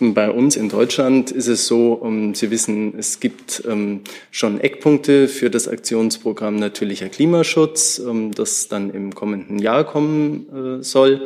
[0.00, 5.28] bei uns in Deutschland ist es so, um, Sie wissen, es gibt ähm, schon Eckpunkte
[5.28, 11.24] für das Aktionsprogramm Natürlicher Klimaschutz, ähm, das dann im kommenden Jahr kommen äh, soll.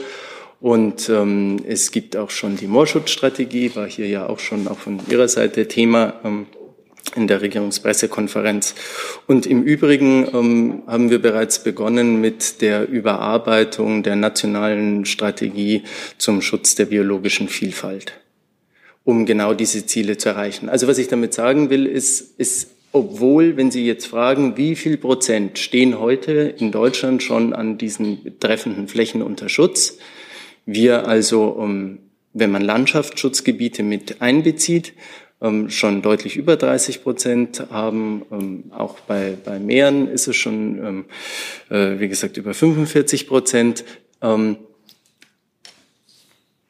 [0.61, 5.01] Und ähm, es gibt auch schon die Moorschutzstrategie, war hier ja auch schon auch von
[5.09, 6.21] Ihrer Seite Thema.
[6.23, 6.47] Ähm,
[7.17, 8.75] in der Regierungspressekonferenz.
[9.27, 15.83] Und im Übrigen ähm, haben wir bereits begonnen mit der Überarbeitung der nationalen Strategie
[16.19, 18.13] zum Schutz der biologischen Vielfalt,
[19.05, 20.69] um genau diese Ziele zu erreichen.
[20.69, 24.97] Also was ich damit sagen will, ist, ist obwohl, wenn Sie jetzt fragen, wie viel
[24.97, 29.99] Prozent stehen heute in Deutschland schon an diesen betreffenden Flächen unter Schutz,
[30.67, 31.99] wir also, um,
[32.33, 34.93] wenn man Landschaftsschutzgebiete mit einbezieht,
[35.41, 38.23] ähm, schon deutlich über 30 Prozent haben.
[38.31, 41.05] Ähm, auch bei, bei Meeren ist es schon, ähm,
[41.71, 43.85] äh, wie gesagt, über 45 Prozent.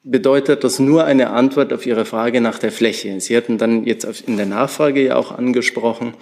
[0.03, 3.21] Bedeutet das nur eine Antwort auf Ihre Frage nach der Fläche.
[3.21, 6.15] Sie hatten dann jetzt in der Nachfrage ja auch angesprochen,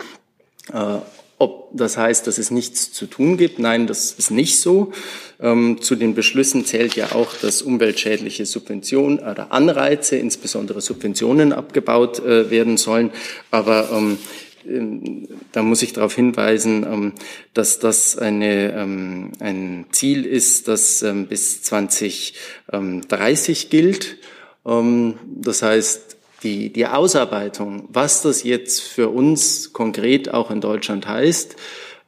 [0.72, 0.96] äh,
[1.38, 3.60] ob das heißt, dass es nichts zu tun gibt.
[3.60, 4.92] Nein, das ist nicht so.
[5.40, 12.18] Ähm, zu den Beschlüssen zählt ja auch, dass umweltschädliche Subventionen oder Anreize, insbesondere Subventionen, abgebaut
[12.18, 13.10] äh, werden sollen.
[13.52, 14.18] Aber ähm
[15.52, 17.12] da muss ich darauf hinweisen, ähm,
[17.54, 24.16] dass das eine, ähm, ein Ziel ist, das ähm, bis 2030 gilt.
[24.64, 31.56] das heißt, die, die Ausarbeitung, was das jetzt für uns konkret auch in Deutschland heißt,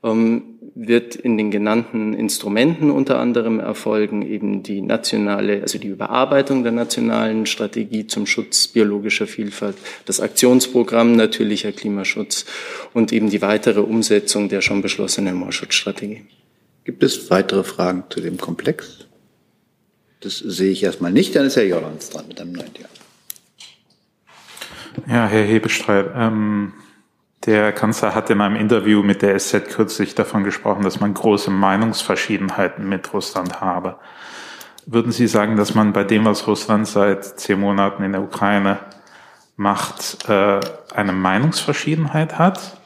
[0.03, 0.50] ähm,
[0.87, 6.73] wird in den genannten Instrumenten unter anderem erfolgen, eben die nationale, also die Überarbeitung der
[6.73, 12.47] nationalen Strategie zum Schutz biologischer Vielfalt, das Aktionsprogramm natürlicher Klimaschutz
[12.95, 16.23] und eben die weitere Umsetzung der schon beschlossenen Moorschutzstrategie.
[16.85, 19.07] Gibt es weitere Fragen zu dem Komplex?
[20.21, 22.89] Das sehe ich erstmal nicht, dann ist Herr Jordans dran mit einem neuen Thema.
[25.07, 26.73] Ja, Herr Hebestreit, ähm,
[27.47, 31.51] der Kanzler hat in einem Interview mit der SZ kürzlich davon gesprochen, dass man große
[31.51, 33.97] Meinungsverschiedenheiten mit Russland habe.
[34.87, 38.79] Würden Sie sagen, dass man bei dem, was Russland seit zehn Monaten in der Ukraine
[39.57, 40.61] macht, äh,
[40.95, 42.79] eine Meinungsverschiedenheit hat?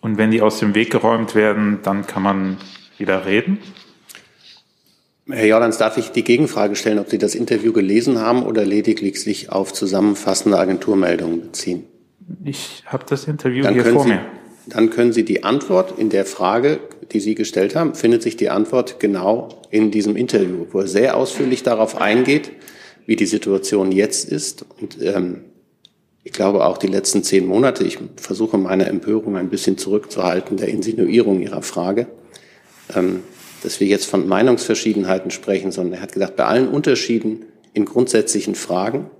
[0.00, 2.58] Und wenn die aus dem Weg geräumt werden, dann kann man
[2.98, 3.58] wieder reden?
[5.26, 9.22] Herr Jordans, darf ich die Gegenfrage stellen, ob Sie das Interview gelesen haben oder lediglich
[9.22, 11.86] sich auf zusammenfassende Agenturmeldungen beziehen?
[12.44, 14.20] Ich habe das Interview dann hier vor Sie, mir.
[14.66, 16.80] Dann können Sie die Antwort in der Frage,
[17.12, 21.16] die Sie gestellt haben, findet sich die Antwort genau in diesem Interview, wo er sehr
[21.16, 22.50] ausführlich darauf eingeht,
[23.06, 24.64] wie die Situation jetzt ist.
[24.80, 25.44] Und ähm,
[26.22, 30.68] ich glaube auch die letzten zehn Monate, ich versuche meine Empörung ein bisschen zurückzuhalten, der
[30.68, 32.06] Insinuierung Ihrer Frage.
[32.94, 33.22] Ähm,
[33.64, 38.54] dass wir jetzt von Meinungsverschiedenheiten sprechen, sondern er hat gesagt, bei allen Unterschieden in grundsätzlichen
[38.54, 39.10] Fragen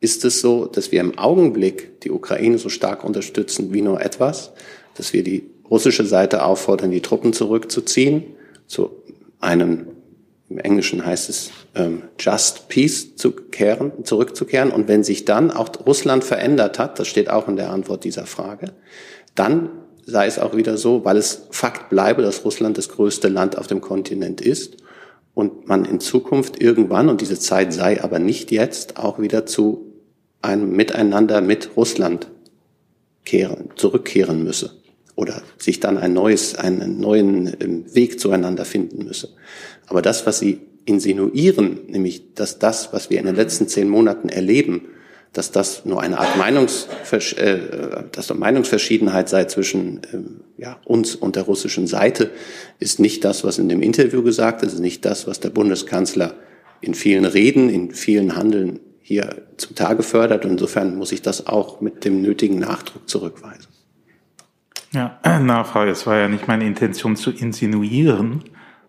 [0.00, 4.52] ist es so, dass wir im Augenblick die Ukraine so stark unterstützen wie nur etwas,
[4.94, 8.24] dass wir die russische Seite auffordern, die Truppen zurückzuziehen,
[8.66, 8.90] zu
[9.40, 9.86] einem,
[10.48, 14.70] im Englischen heißt es, ähm, Just Peace zu kehren, zurückzukehren.
[14.70, 18.26] Und wenn sich dann auch Russland verändert hat, das steht auch in der Antwort dieser
[18.26, 18.72] Frage,
[19.34, 19.70] dann
[20.06, 23.66] sei es auch wieder so, weil es Fakt bleibe, dass Russland das größte Land auf
[23.66, 24.78] dem Kontinent ist
[25.34, 29.89] und man in Zukunft irgendwann, und diese Zeit sei aber nicht jetzt, auch wieder zu
[30.42, 32.28] einem Miteinander mit Russland
[33.24, 34.72] kehren, zurückkehren müsse
[35.14, 39.28] oder sich dann ein neues, einen neuen ähm, Weg zueinander finden müsse.
[39.86, 44.28] Aber das, was Sie insinuieren, nämlich dass das, was wir in den letzten zehn Monaten
[44.28, 44.88] erleben,
[45.32, 47.58] dass das nur eine Art Meinungsversch äh,
[48.10, 52.30] dass eine Meinungsverschiedenheit sei zwischen ähm, ja, uns und der russischen Seite,
[52.78, 56.34] ist nicht das, was in dem Interview gesagt ist, ist nicht das, was der Bundeskanzler
[56.80, 58.80] in vielen Reden, in vielen Handeln
[59.10, 60.44] hier zutage fördert.
[60.44, 63.66] Und insofern muss ich das auch mit dem nötigen Nachdruck zurückweisen.
[64.92, 65.90] Ja, Nachfrage.
[65.90, 68.44] Es war ja nicht meine Intention zu insinuieren,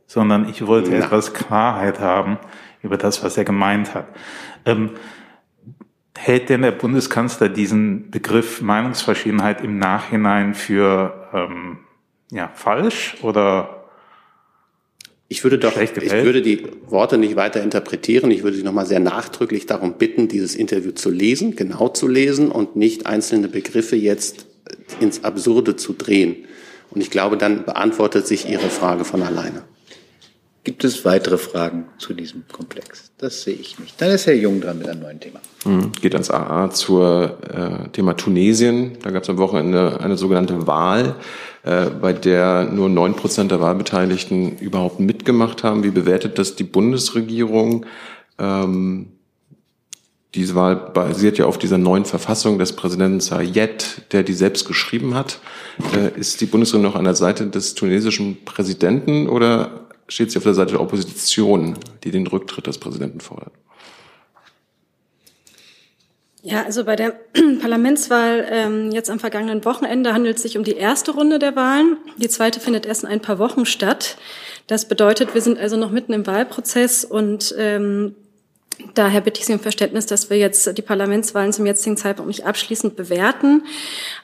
[0.06, 0.98] sondern ich wollte Na.
[0.98, 2.38] etwas Klarheit haben
[2.84, 4.06] über das, was er gemeint hat.
[4.66, 4.92] Ähm,
[6.16, 11.80] Hält denn der Bundeskanzler diesen Begriff Meinungsverschiedenheit im Nachhinein für ähm,
[12.30, 13.81] ja, falsch oder
[15.32, 18.32] ich würde doch, ich würde die Worte nicht weiter interpretieren.
[18.32, 22.52] Ich würde Sie nochmal sehr nachdrücklich darum bitten, dieses Interview zu lesen, genau zu lesen
[22.52, 24.46] und nicht einzelne Begriffe jetzt
[25.00, 26.36] ins Absurde zu drehen.
[26.90, 29.64] Und ich glaube, dann beantwortet sich Ihre Frage von alleine.
[30.64, 33.12] Gibt es weitere Fragen zu diesem Komplex?
[33.18, 34.00] Das sehe ich nicht.
[34.00, 35.40] Dann ist Herr Jung dran mit einem neuen Thema.
[35.66, 35.92] Mhm.
[35.94, 38.98] Geht ans AA zur äh, Thema Tunesien.
[39.02, 41.16] Da gab es am Wochenende eine sogenannte Wahl,
[41.64, 45.84] äh, bei der nur neun Prozent der Wahlbeteiligten überhaupt mitgemacht haben.
[45.84, 47.88] Wie bewertet das die Bundesregierung?
[48.38, 49.08] Ähm,
[50.36, 55.16] diese Wahl basiert ja auf dieser neuen Verfassung des Präsidenten Sayed, der die selbst geschrieben
[55.16, 55.40] hat.
[55.96, 59.81] Äh, ist die Bundesregierung noch an der Seite des tunesischen Präsidenten oder
[60.12, 63.54] steht sie auf der Seite der Opposition, die den Rücktritt des Präsidenten fordert.
[66.44, 67.12] Ja, also bei der
[67.62, 71.98] Parlamentswahl ähm, jetzt am vergangenen Wochenende handelt es sich um die erste Runde der Wahlen.
[72.18, 74.18] Die zweite findet erst in ein paar Wochen statt.
[74.68, 78.16] Das bedeutet, wir sind also noch mitten im Wahlprozess und ähm,
[78.94, 82.46] Daher bitte ich Sie um Verständnis, dass wir jetzt die Parlamentswahlen zum jetzigen Zeitpunkt nicht
[82.46, 83.64] abschließend bewerten.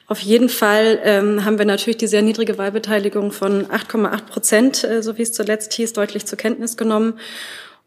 [0.08, 5.03] Auf jeden Fall ähm, haben wir natürlich die sehr niedrige Wahlbeteiligung von 8,8 Prozent, äh,
[5.03, 7.20] so wie es zuletzt hieß, deutlich zur Kenntnis genommen.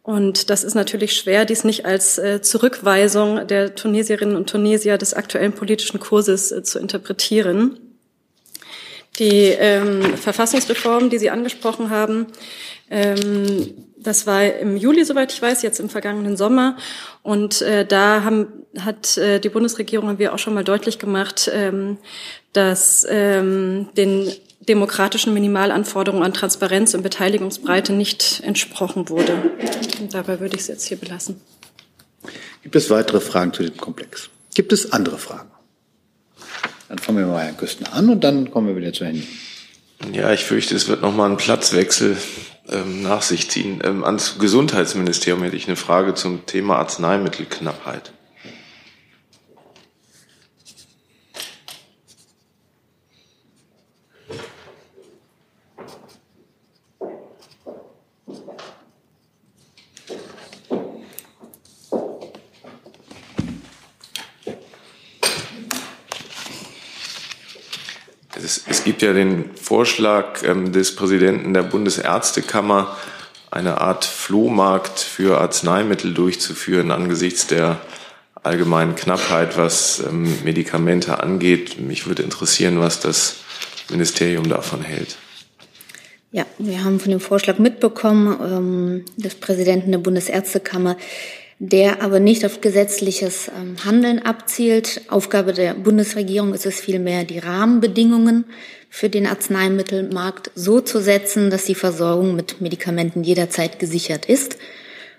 [0.03, 5.15] Und das ist natürlich schwer, dies nicht als äh, Zurückweisung der Tunesierinnen und Tunesier des
[5.15, 7.79] aktuellen politischen Kurses äh, zu interpretieren.
[9.19, 12.27] Die ähm, Verfassungsreform, die Sie angesprochen haben,
[12.91, 16.77] ähm, das war im Juli, soweit ich weiß, jetzt im vergangenen Sommer.
[17.23, 18.49] Und äh, da haben,
[18.79, 21.99] hat äh, die Bundesregierung und wir auch schon mal deutlich gemacht, ähm,
[22.53, 29.35] dass ähm, den demokratischen Minimalanforderungen an Transparenz und Beteiligungsbreite nicht entsprochen wurde.
[30.01, 31.41] Und dabei würde ich es jetzt hier belassen.
[32.63, 34.29] Gibt es weitere Fragen zu diesem Komplex?
[34.55, 35.51] Gibt es andere Fragen?
[36.89, 39.23] Dann fangen wir mal Herrn Küstner an und dann kommen wir wieder zu Herrn.
[40.13, 42.17] Ja, ich fürchte, es wird nochmal ein Platzwechsel
[42.71, 43.81] ähm, nach sich ziehen.
[43.85, 48.13] Ähm, ans Gesundheitsministerium hätte ich eine Frage zum Thema Arzneimittelknappheit.
[68.43, 72.95] Es, es gibt ja den Vorschlag ähm, des Präsidenten der Bundesärztekammer,
[73.51, 77.81] eine Art Flohmarkt für Arzneimittel durchzuführen angesichts der
[78.43, 81.81] allgemeinen Knappheit, was ähm, Medikamente angeht.
[81.81, 83.37] Mich würde interessieren, was das
[83.89, 85.17] Ministerium davon hält.
[86.31, 90.99] Ja, wir haben von dem Vorschlag mitbekommen ähm, des Präsidenten der Bundesärztekammer,
[91.59, 95.01] der aber nicht auf gesetzliches ähm, Handeln abzielt.
[95.09, 98.45] Aufgabe der Bundesregierung ist es vielmehr, die Rahmenbedingungen
[98.91, 104.59] für den Arzneimittelmarkt so zu setzen, dass die Versorgung mit Medikamenten jederzeit gesichert ist.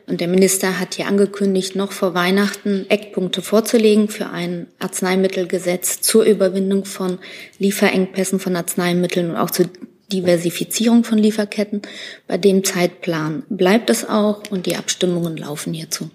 [0.07, 6.25] Und der Minister hat hier angekündigt, noch vor Weihnachten Eckpunkte vorzulegen für ein Arzneimittelgesetz zur
[6.25, 7.17] Überwindung von
[7.59, 9.67] Lieferengpässen von Arzneimitteln und auch zur
[10.11, 11.81] Diversifizierung von Lieferketten.
[12.27, 16.09] Bei dem Zeitplan bleibt es auch und die Abstimmungen laufen hierzu.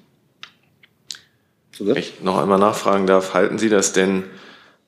[1.78, 4.24] Wenn ich noch einmal nachfragen darf, halten Sie das denn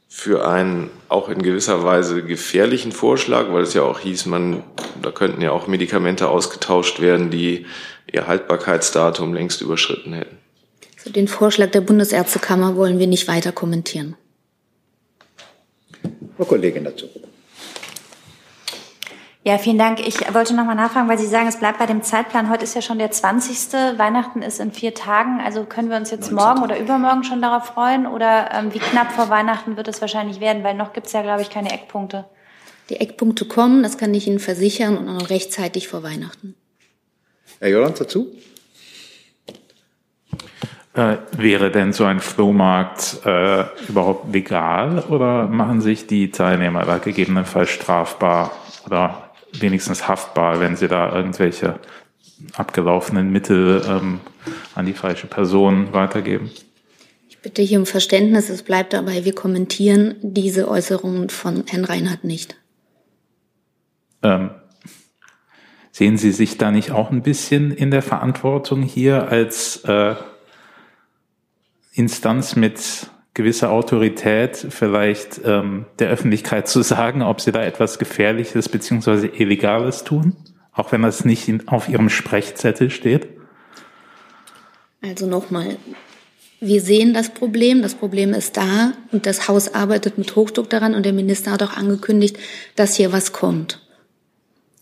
[0.08, 4.64] für einen auch in gewisser Weise gefährlichen Vorschlag, weil es ja auch hieß, man,
[5.02, 7.66] da könnten ja auch Medikamente ausgetauscht werden, die
[8.10, 10.38] ihr Haltbarkeitsdatum längst überschritten hätten.
[10.96, 14.16] Also den Vorschlag der Bundesärztekammer wollen wir nicht weiter kommentieren.
[16.36, 17.06] Frau Kollegin dazu.
[19.48, 20.06] Ja, vielen Dank.
[20.06, 22.50] Ich wollte noch mal nachfragen, weil Sie sagen, es bleibt bei dem Zeitplan.
[22.50, 23.72] Heute ist ja schon der 20.
[23.96, 25.40] Weihnachten ist in vier Tagen.
[25.40, 26.34] Also können wir uns jetzt 19.
[26.34, 28.06] morgen oder übermorgen schon darauf freuen?
[28.06, 30.64] Oder ähm, wie knapp vor Weihnachten wird es wahrscheinlich werden?
[30.64, 32.26] Weil noch gibt es ja, glaube ich, keine Eckpunkte.
[32.90, 36.54] Die Eckpunkte kommen, das kann ich Ihnen versichern, und auch noch rechtzeitig vor Weihnachten.
[37.58, 38.30] Herr Jolland dazu?
[40.92, 46.98] Äh, wäre denn so ein Flohmarkt äh, überhaupt legal oder machen sich die Teilnehmer da
[46.98, 48.50] gegebenenfalls strafbar
[48.84, 51.78] oder wenigstens haftbar, wenn sie da irgendwelche
[52.54, 54.20] abgelaufenen Mittel ähm,
[54.74, 56.50] an die falsche Person weitergeben?
[57.28, 62.24] Ich bitte hier um Verständnis, es bleibt dabei, wir kommentieren diese Äußerungen von Herrn Reinhardt
[62.24, 62.56] nicht.
[64.22, 64.50] Ähm,
[65.92, 70.14] sehen Sie sich da nicht auch ein bisschen in der Verantwortung hier als äh,
[71.92, 78.68] Instanz mit gewisser Autorität vielleicht ähm, der Öffentlichkeit zu sagen, ob Sie da etwas Gefährliches
[78.68, 80.34] beziehungsweise Illegales tun,
[80.72, 83.28] auch wenn das nicht in, auf Ihrem Sprechzettel steht?
[85.02, 85.76] Also nochmal,
[86.60, 90.96] wir sehen das Problem, das Problem ist da und das Haus arbeitet mit Hochdruck daran
[90.96, 92.36] und der Minister hat auch angekündigt,
[92.74, 93.86] dass hier was kommt.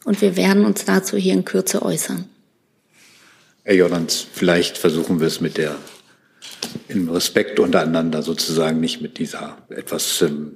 [0.06, 2.24] Und wir werden uns dazu hier in Kürze äußern.
[3.64, 5.76] Herr Jordans, vielleicht versuchen wir es mit der,
[6.88, 10.52] im Respekt untereinander sozusagen, nicht mit dieser etwas, ähm,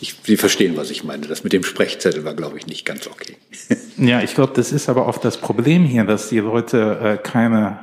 [0.00, 1.26] ich, Sie verstehen, was ich meine.
[1.26, 3.36] Das mit dem Sprechzettel war, glaube ich, nicht ganz okay.
[3.96, 7.80] ja, ich glaube, das ist aber oft das Problem hier, dass die Leute äh, keine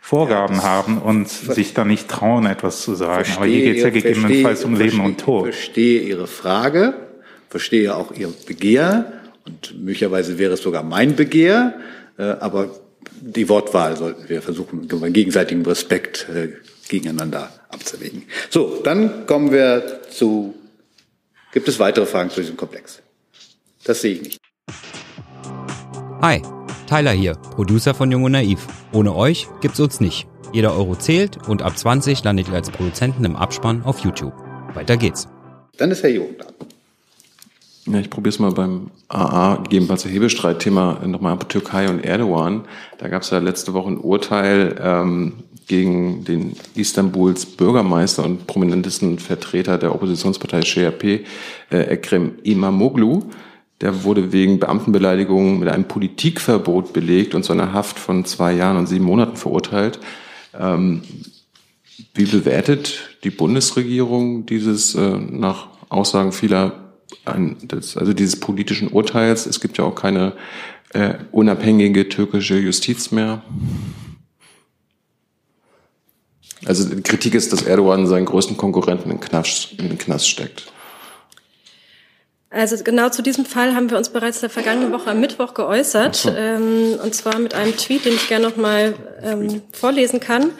[0.00, 3.28] Vorgaben ja, haben und sich da nicht trauen, etwas zu sagen.
[3.36, 5.48] Aber hier geht es ja gegebenenfalls um Leben und Tod.
[5.48, 6.94] Ich verstehe Ihre Frage,
[7.48, 9.12] verstehe auch Ihr Begehr
[9.44, 11.74] und möglicherweise wäre es sogar mein Begehr,
[12.18, 12.70] äh, aber
[13.20, 16.48] die Wortwahl sollten wir versuchen, bei gegenseitigem Respekt äh,
[16.88, 18.24] gegeneinander abzuwägen.
[18.50, 20.54] So, dann kommen wir zu,
[21.52, 23.02] gibt es weitere Fragen zu diesem Komplex?
[23.84, 24.38] Das sehe ich nicht.
[26.22, 26.42] Hi,
[26.88, 28.66] Tyler hier, Producer von Jung und Naiv.
[28.92, 30.26] Ohne euch gibt's uns nicht.
[30.52, 34.32] Jeder Euro zählt und ab 20 landet ihr als Produzenten im Abspann auf YouTube.
[34.74, 35.28] Weiter geht's.
[35.76, 36.55] Dann ist Herr Jung da.
[37.88, 42.64] Ja, ich probiere es mal beim AA, gegebenenfalls Hebelstreitthema nochmal ab Türkei und Erdogan.
[42.98, 45.34] Da gab es ja letzte Woche ein Urteil ähm,
[45.68, 51.24] gegen den Istanbuls Bürgermeister und prominentesten Vertreter der Oppositionspartei CHP,
[51.70, 53.22] äh, Ekrem Imamoglu.
[53.80, 58.78] Der wurde wegen Beamtenbeleidigung mit einem Politikverbot belegt und zu einer Haft von zwei Jahren
[58.78, 60.00] und sieben Monaten verurteilt.
[60.58, 61.02] Ähm,
[62.14, 66.85] wie bewertet die Bundesregierung dieses äh, nach Aussagen vieler
[67.24, 69.46] ein, des, also dieses politischen Urteils.
[69.46, 70.32] Es gibt ja auch keine
[70.92, 73.42] äh, unabhängige türkische Justiz mehr.
[76.64, 80.72] Also die Kritik ist, dass Erdogan seinen größten Konkurrenten in, Knast, in den Knast steckt.
[82.50, 86.16] Also genau zu diesem Fall haben wir uns bereits der vergangenen Woche am Mittwoch geäußert,
[86.16, 86.30] so.
[86.30, 90.52] ähm, und zwar mit einem Tweet, den ich gerne noch mal ähm, vorlesen kann.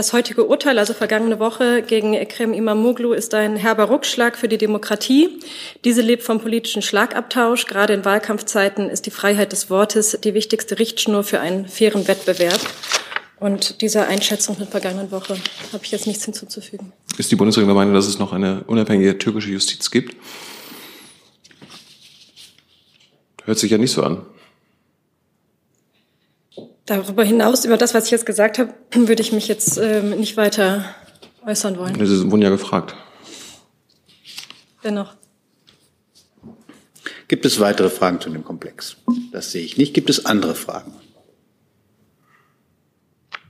[0.00, 4.56] Das heutige Urteil, also vergangene Woche gegen Ekrem Imamoglu, ist ein herber Rückschlag für die
[4.56, 5.28] Demokratie.
[5.84, 7.66] Diese lebt vom politischen Schlagabtausch.
[7.66, 12.60] Gerade in Wahlkampfzeiten ist die Freiheit des Wortes die wichtigste Richtschnur für einen fairen Wettbewerb.
[13.40, 15.36] Und dieser Einschätzung der vergangenen Woche
[15.70, 16.94] habe ich jetzt nichts hinzuzufügen.
[17.18, 20.16] Ist die Bundesregierung der Meinung, dass es noch eine unabhängige türkische Justiz gibt?
[23.44, 24.22] Hört sich ja nicht so an.
[26.86, 30.36] Darüber hinaus, über das, was ich jetzt gesagt habe, würde ich mich jetzt ähm, nicht
[30.36, 30.84] weiter
[31.46, 31.94] äußern wollen.
[32.04, 32.94] Sie wurden ja gefragt.
[34.82, 35.14] Dennoch.
[37.28, 38.96] Gibt es weitere Fragen zu dem Komplex?
[39.30, 39.94] Das sehe ich nicht.
[39.94, 40.92] Gibt es andere Fragen?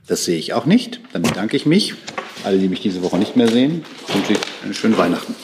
[0.07, 1.01] Das sehe ich auch nicht.
[1.13, 1.95] Dann bedanke ich mich.
[2.43, 3.83] Alle, die mich diese Woche nicht mehr sehen,
[4.13, 5.35] wünsche ich einen schönen Weihnachten.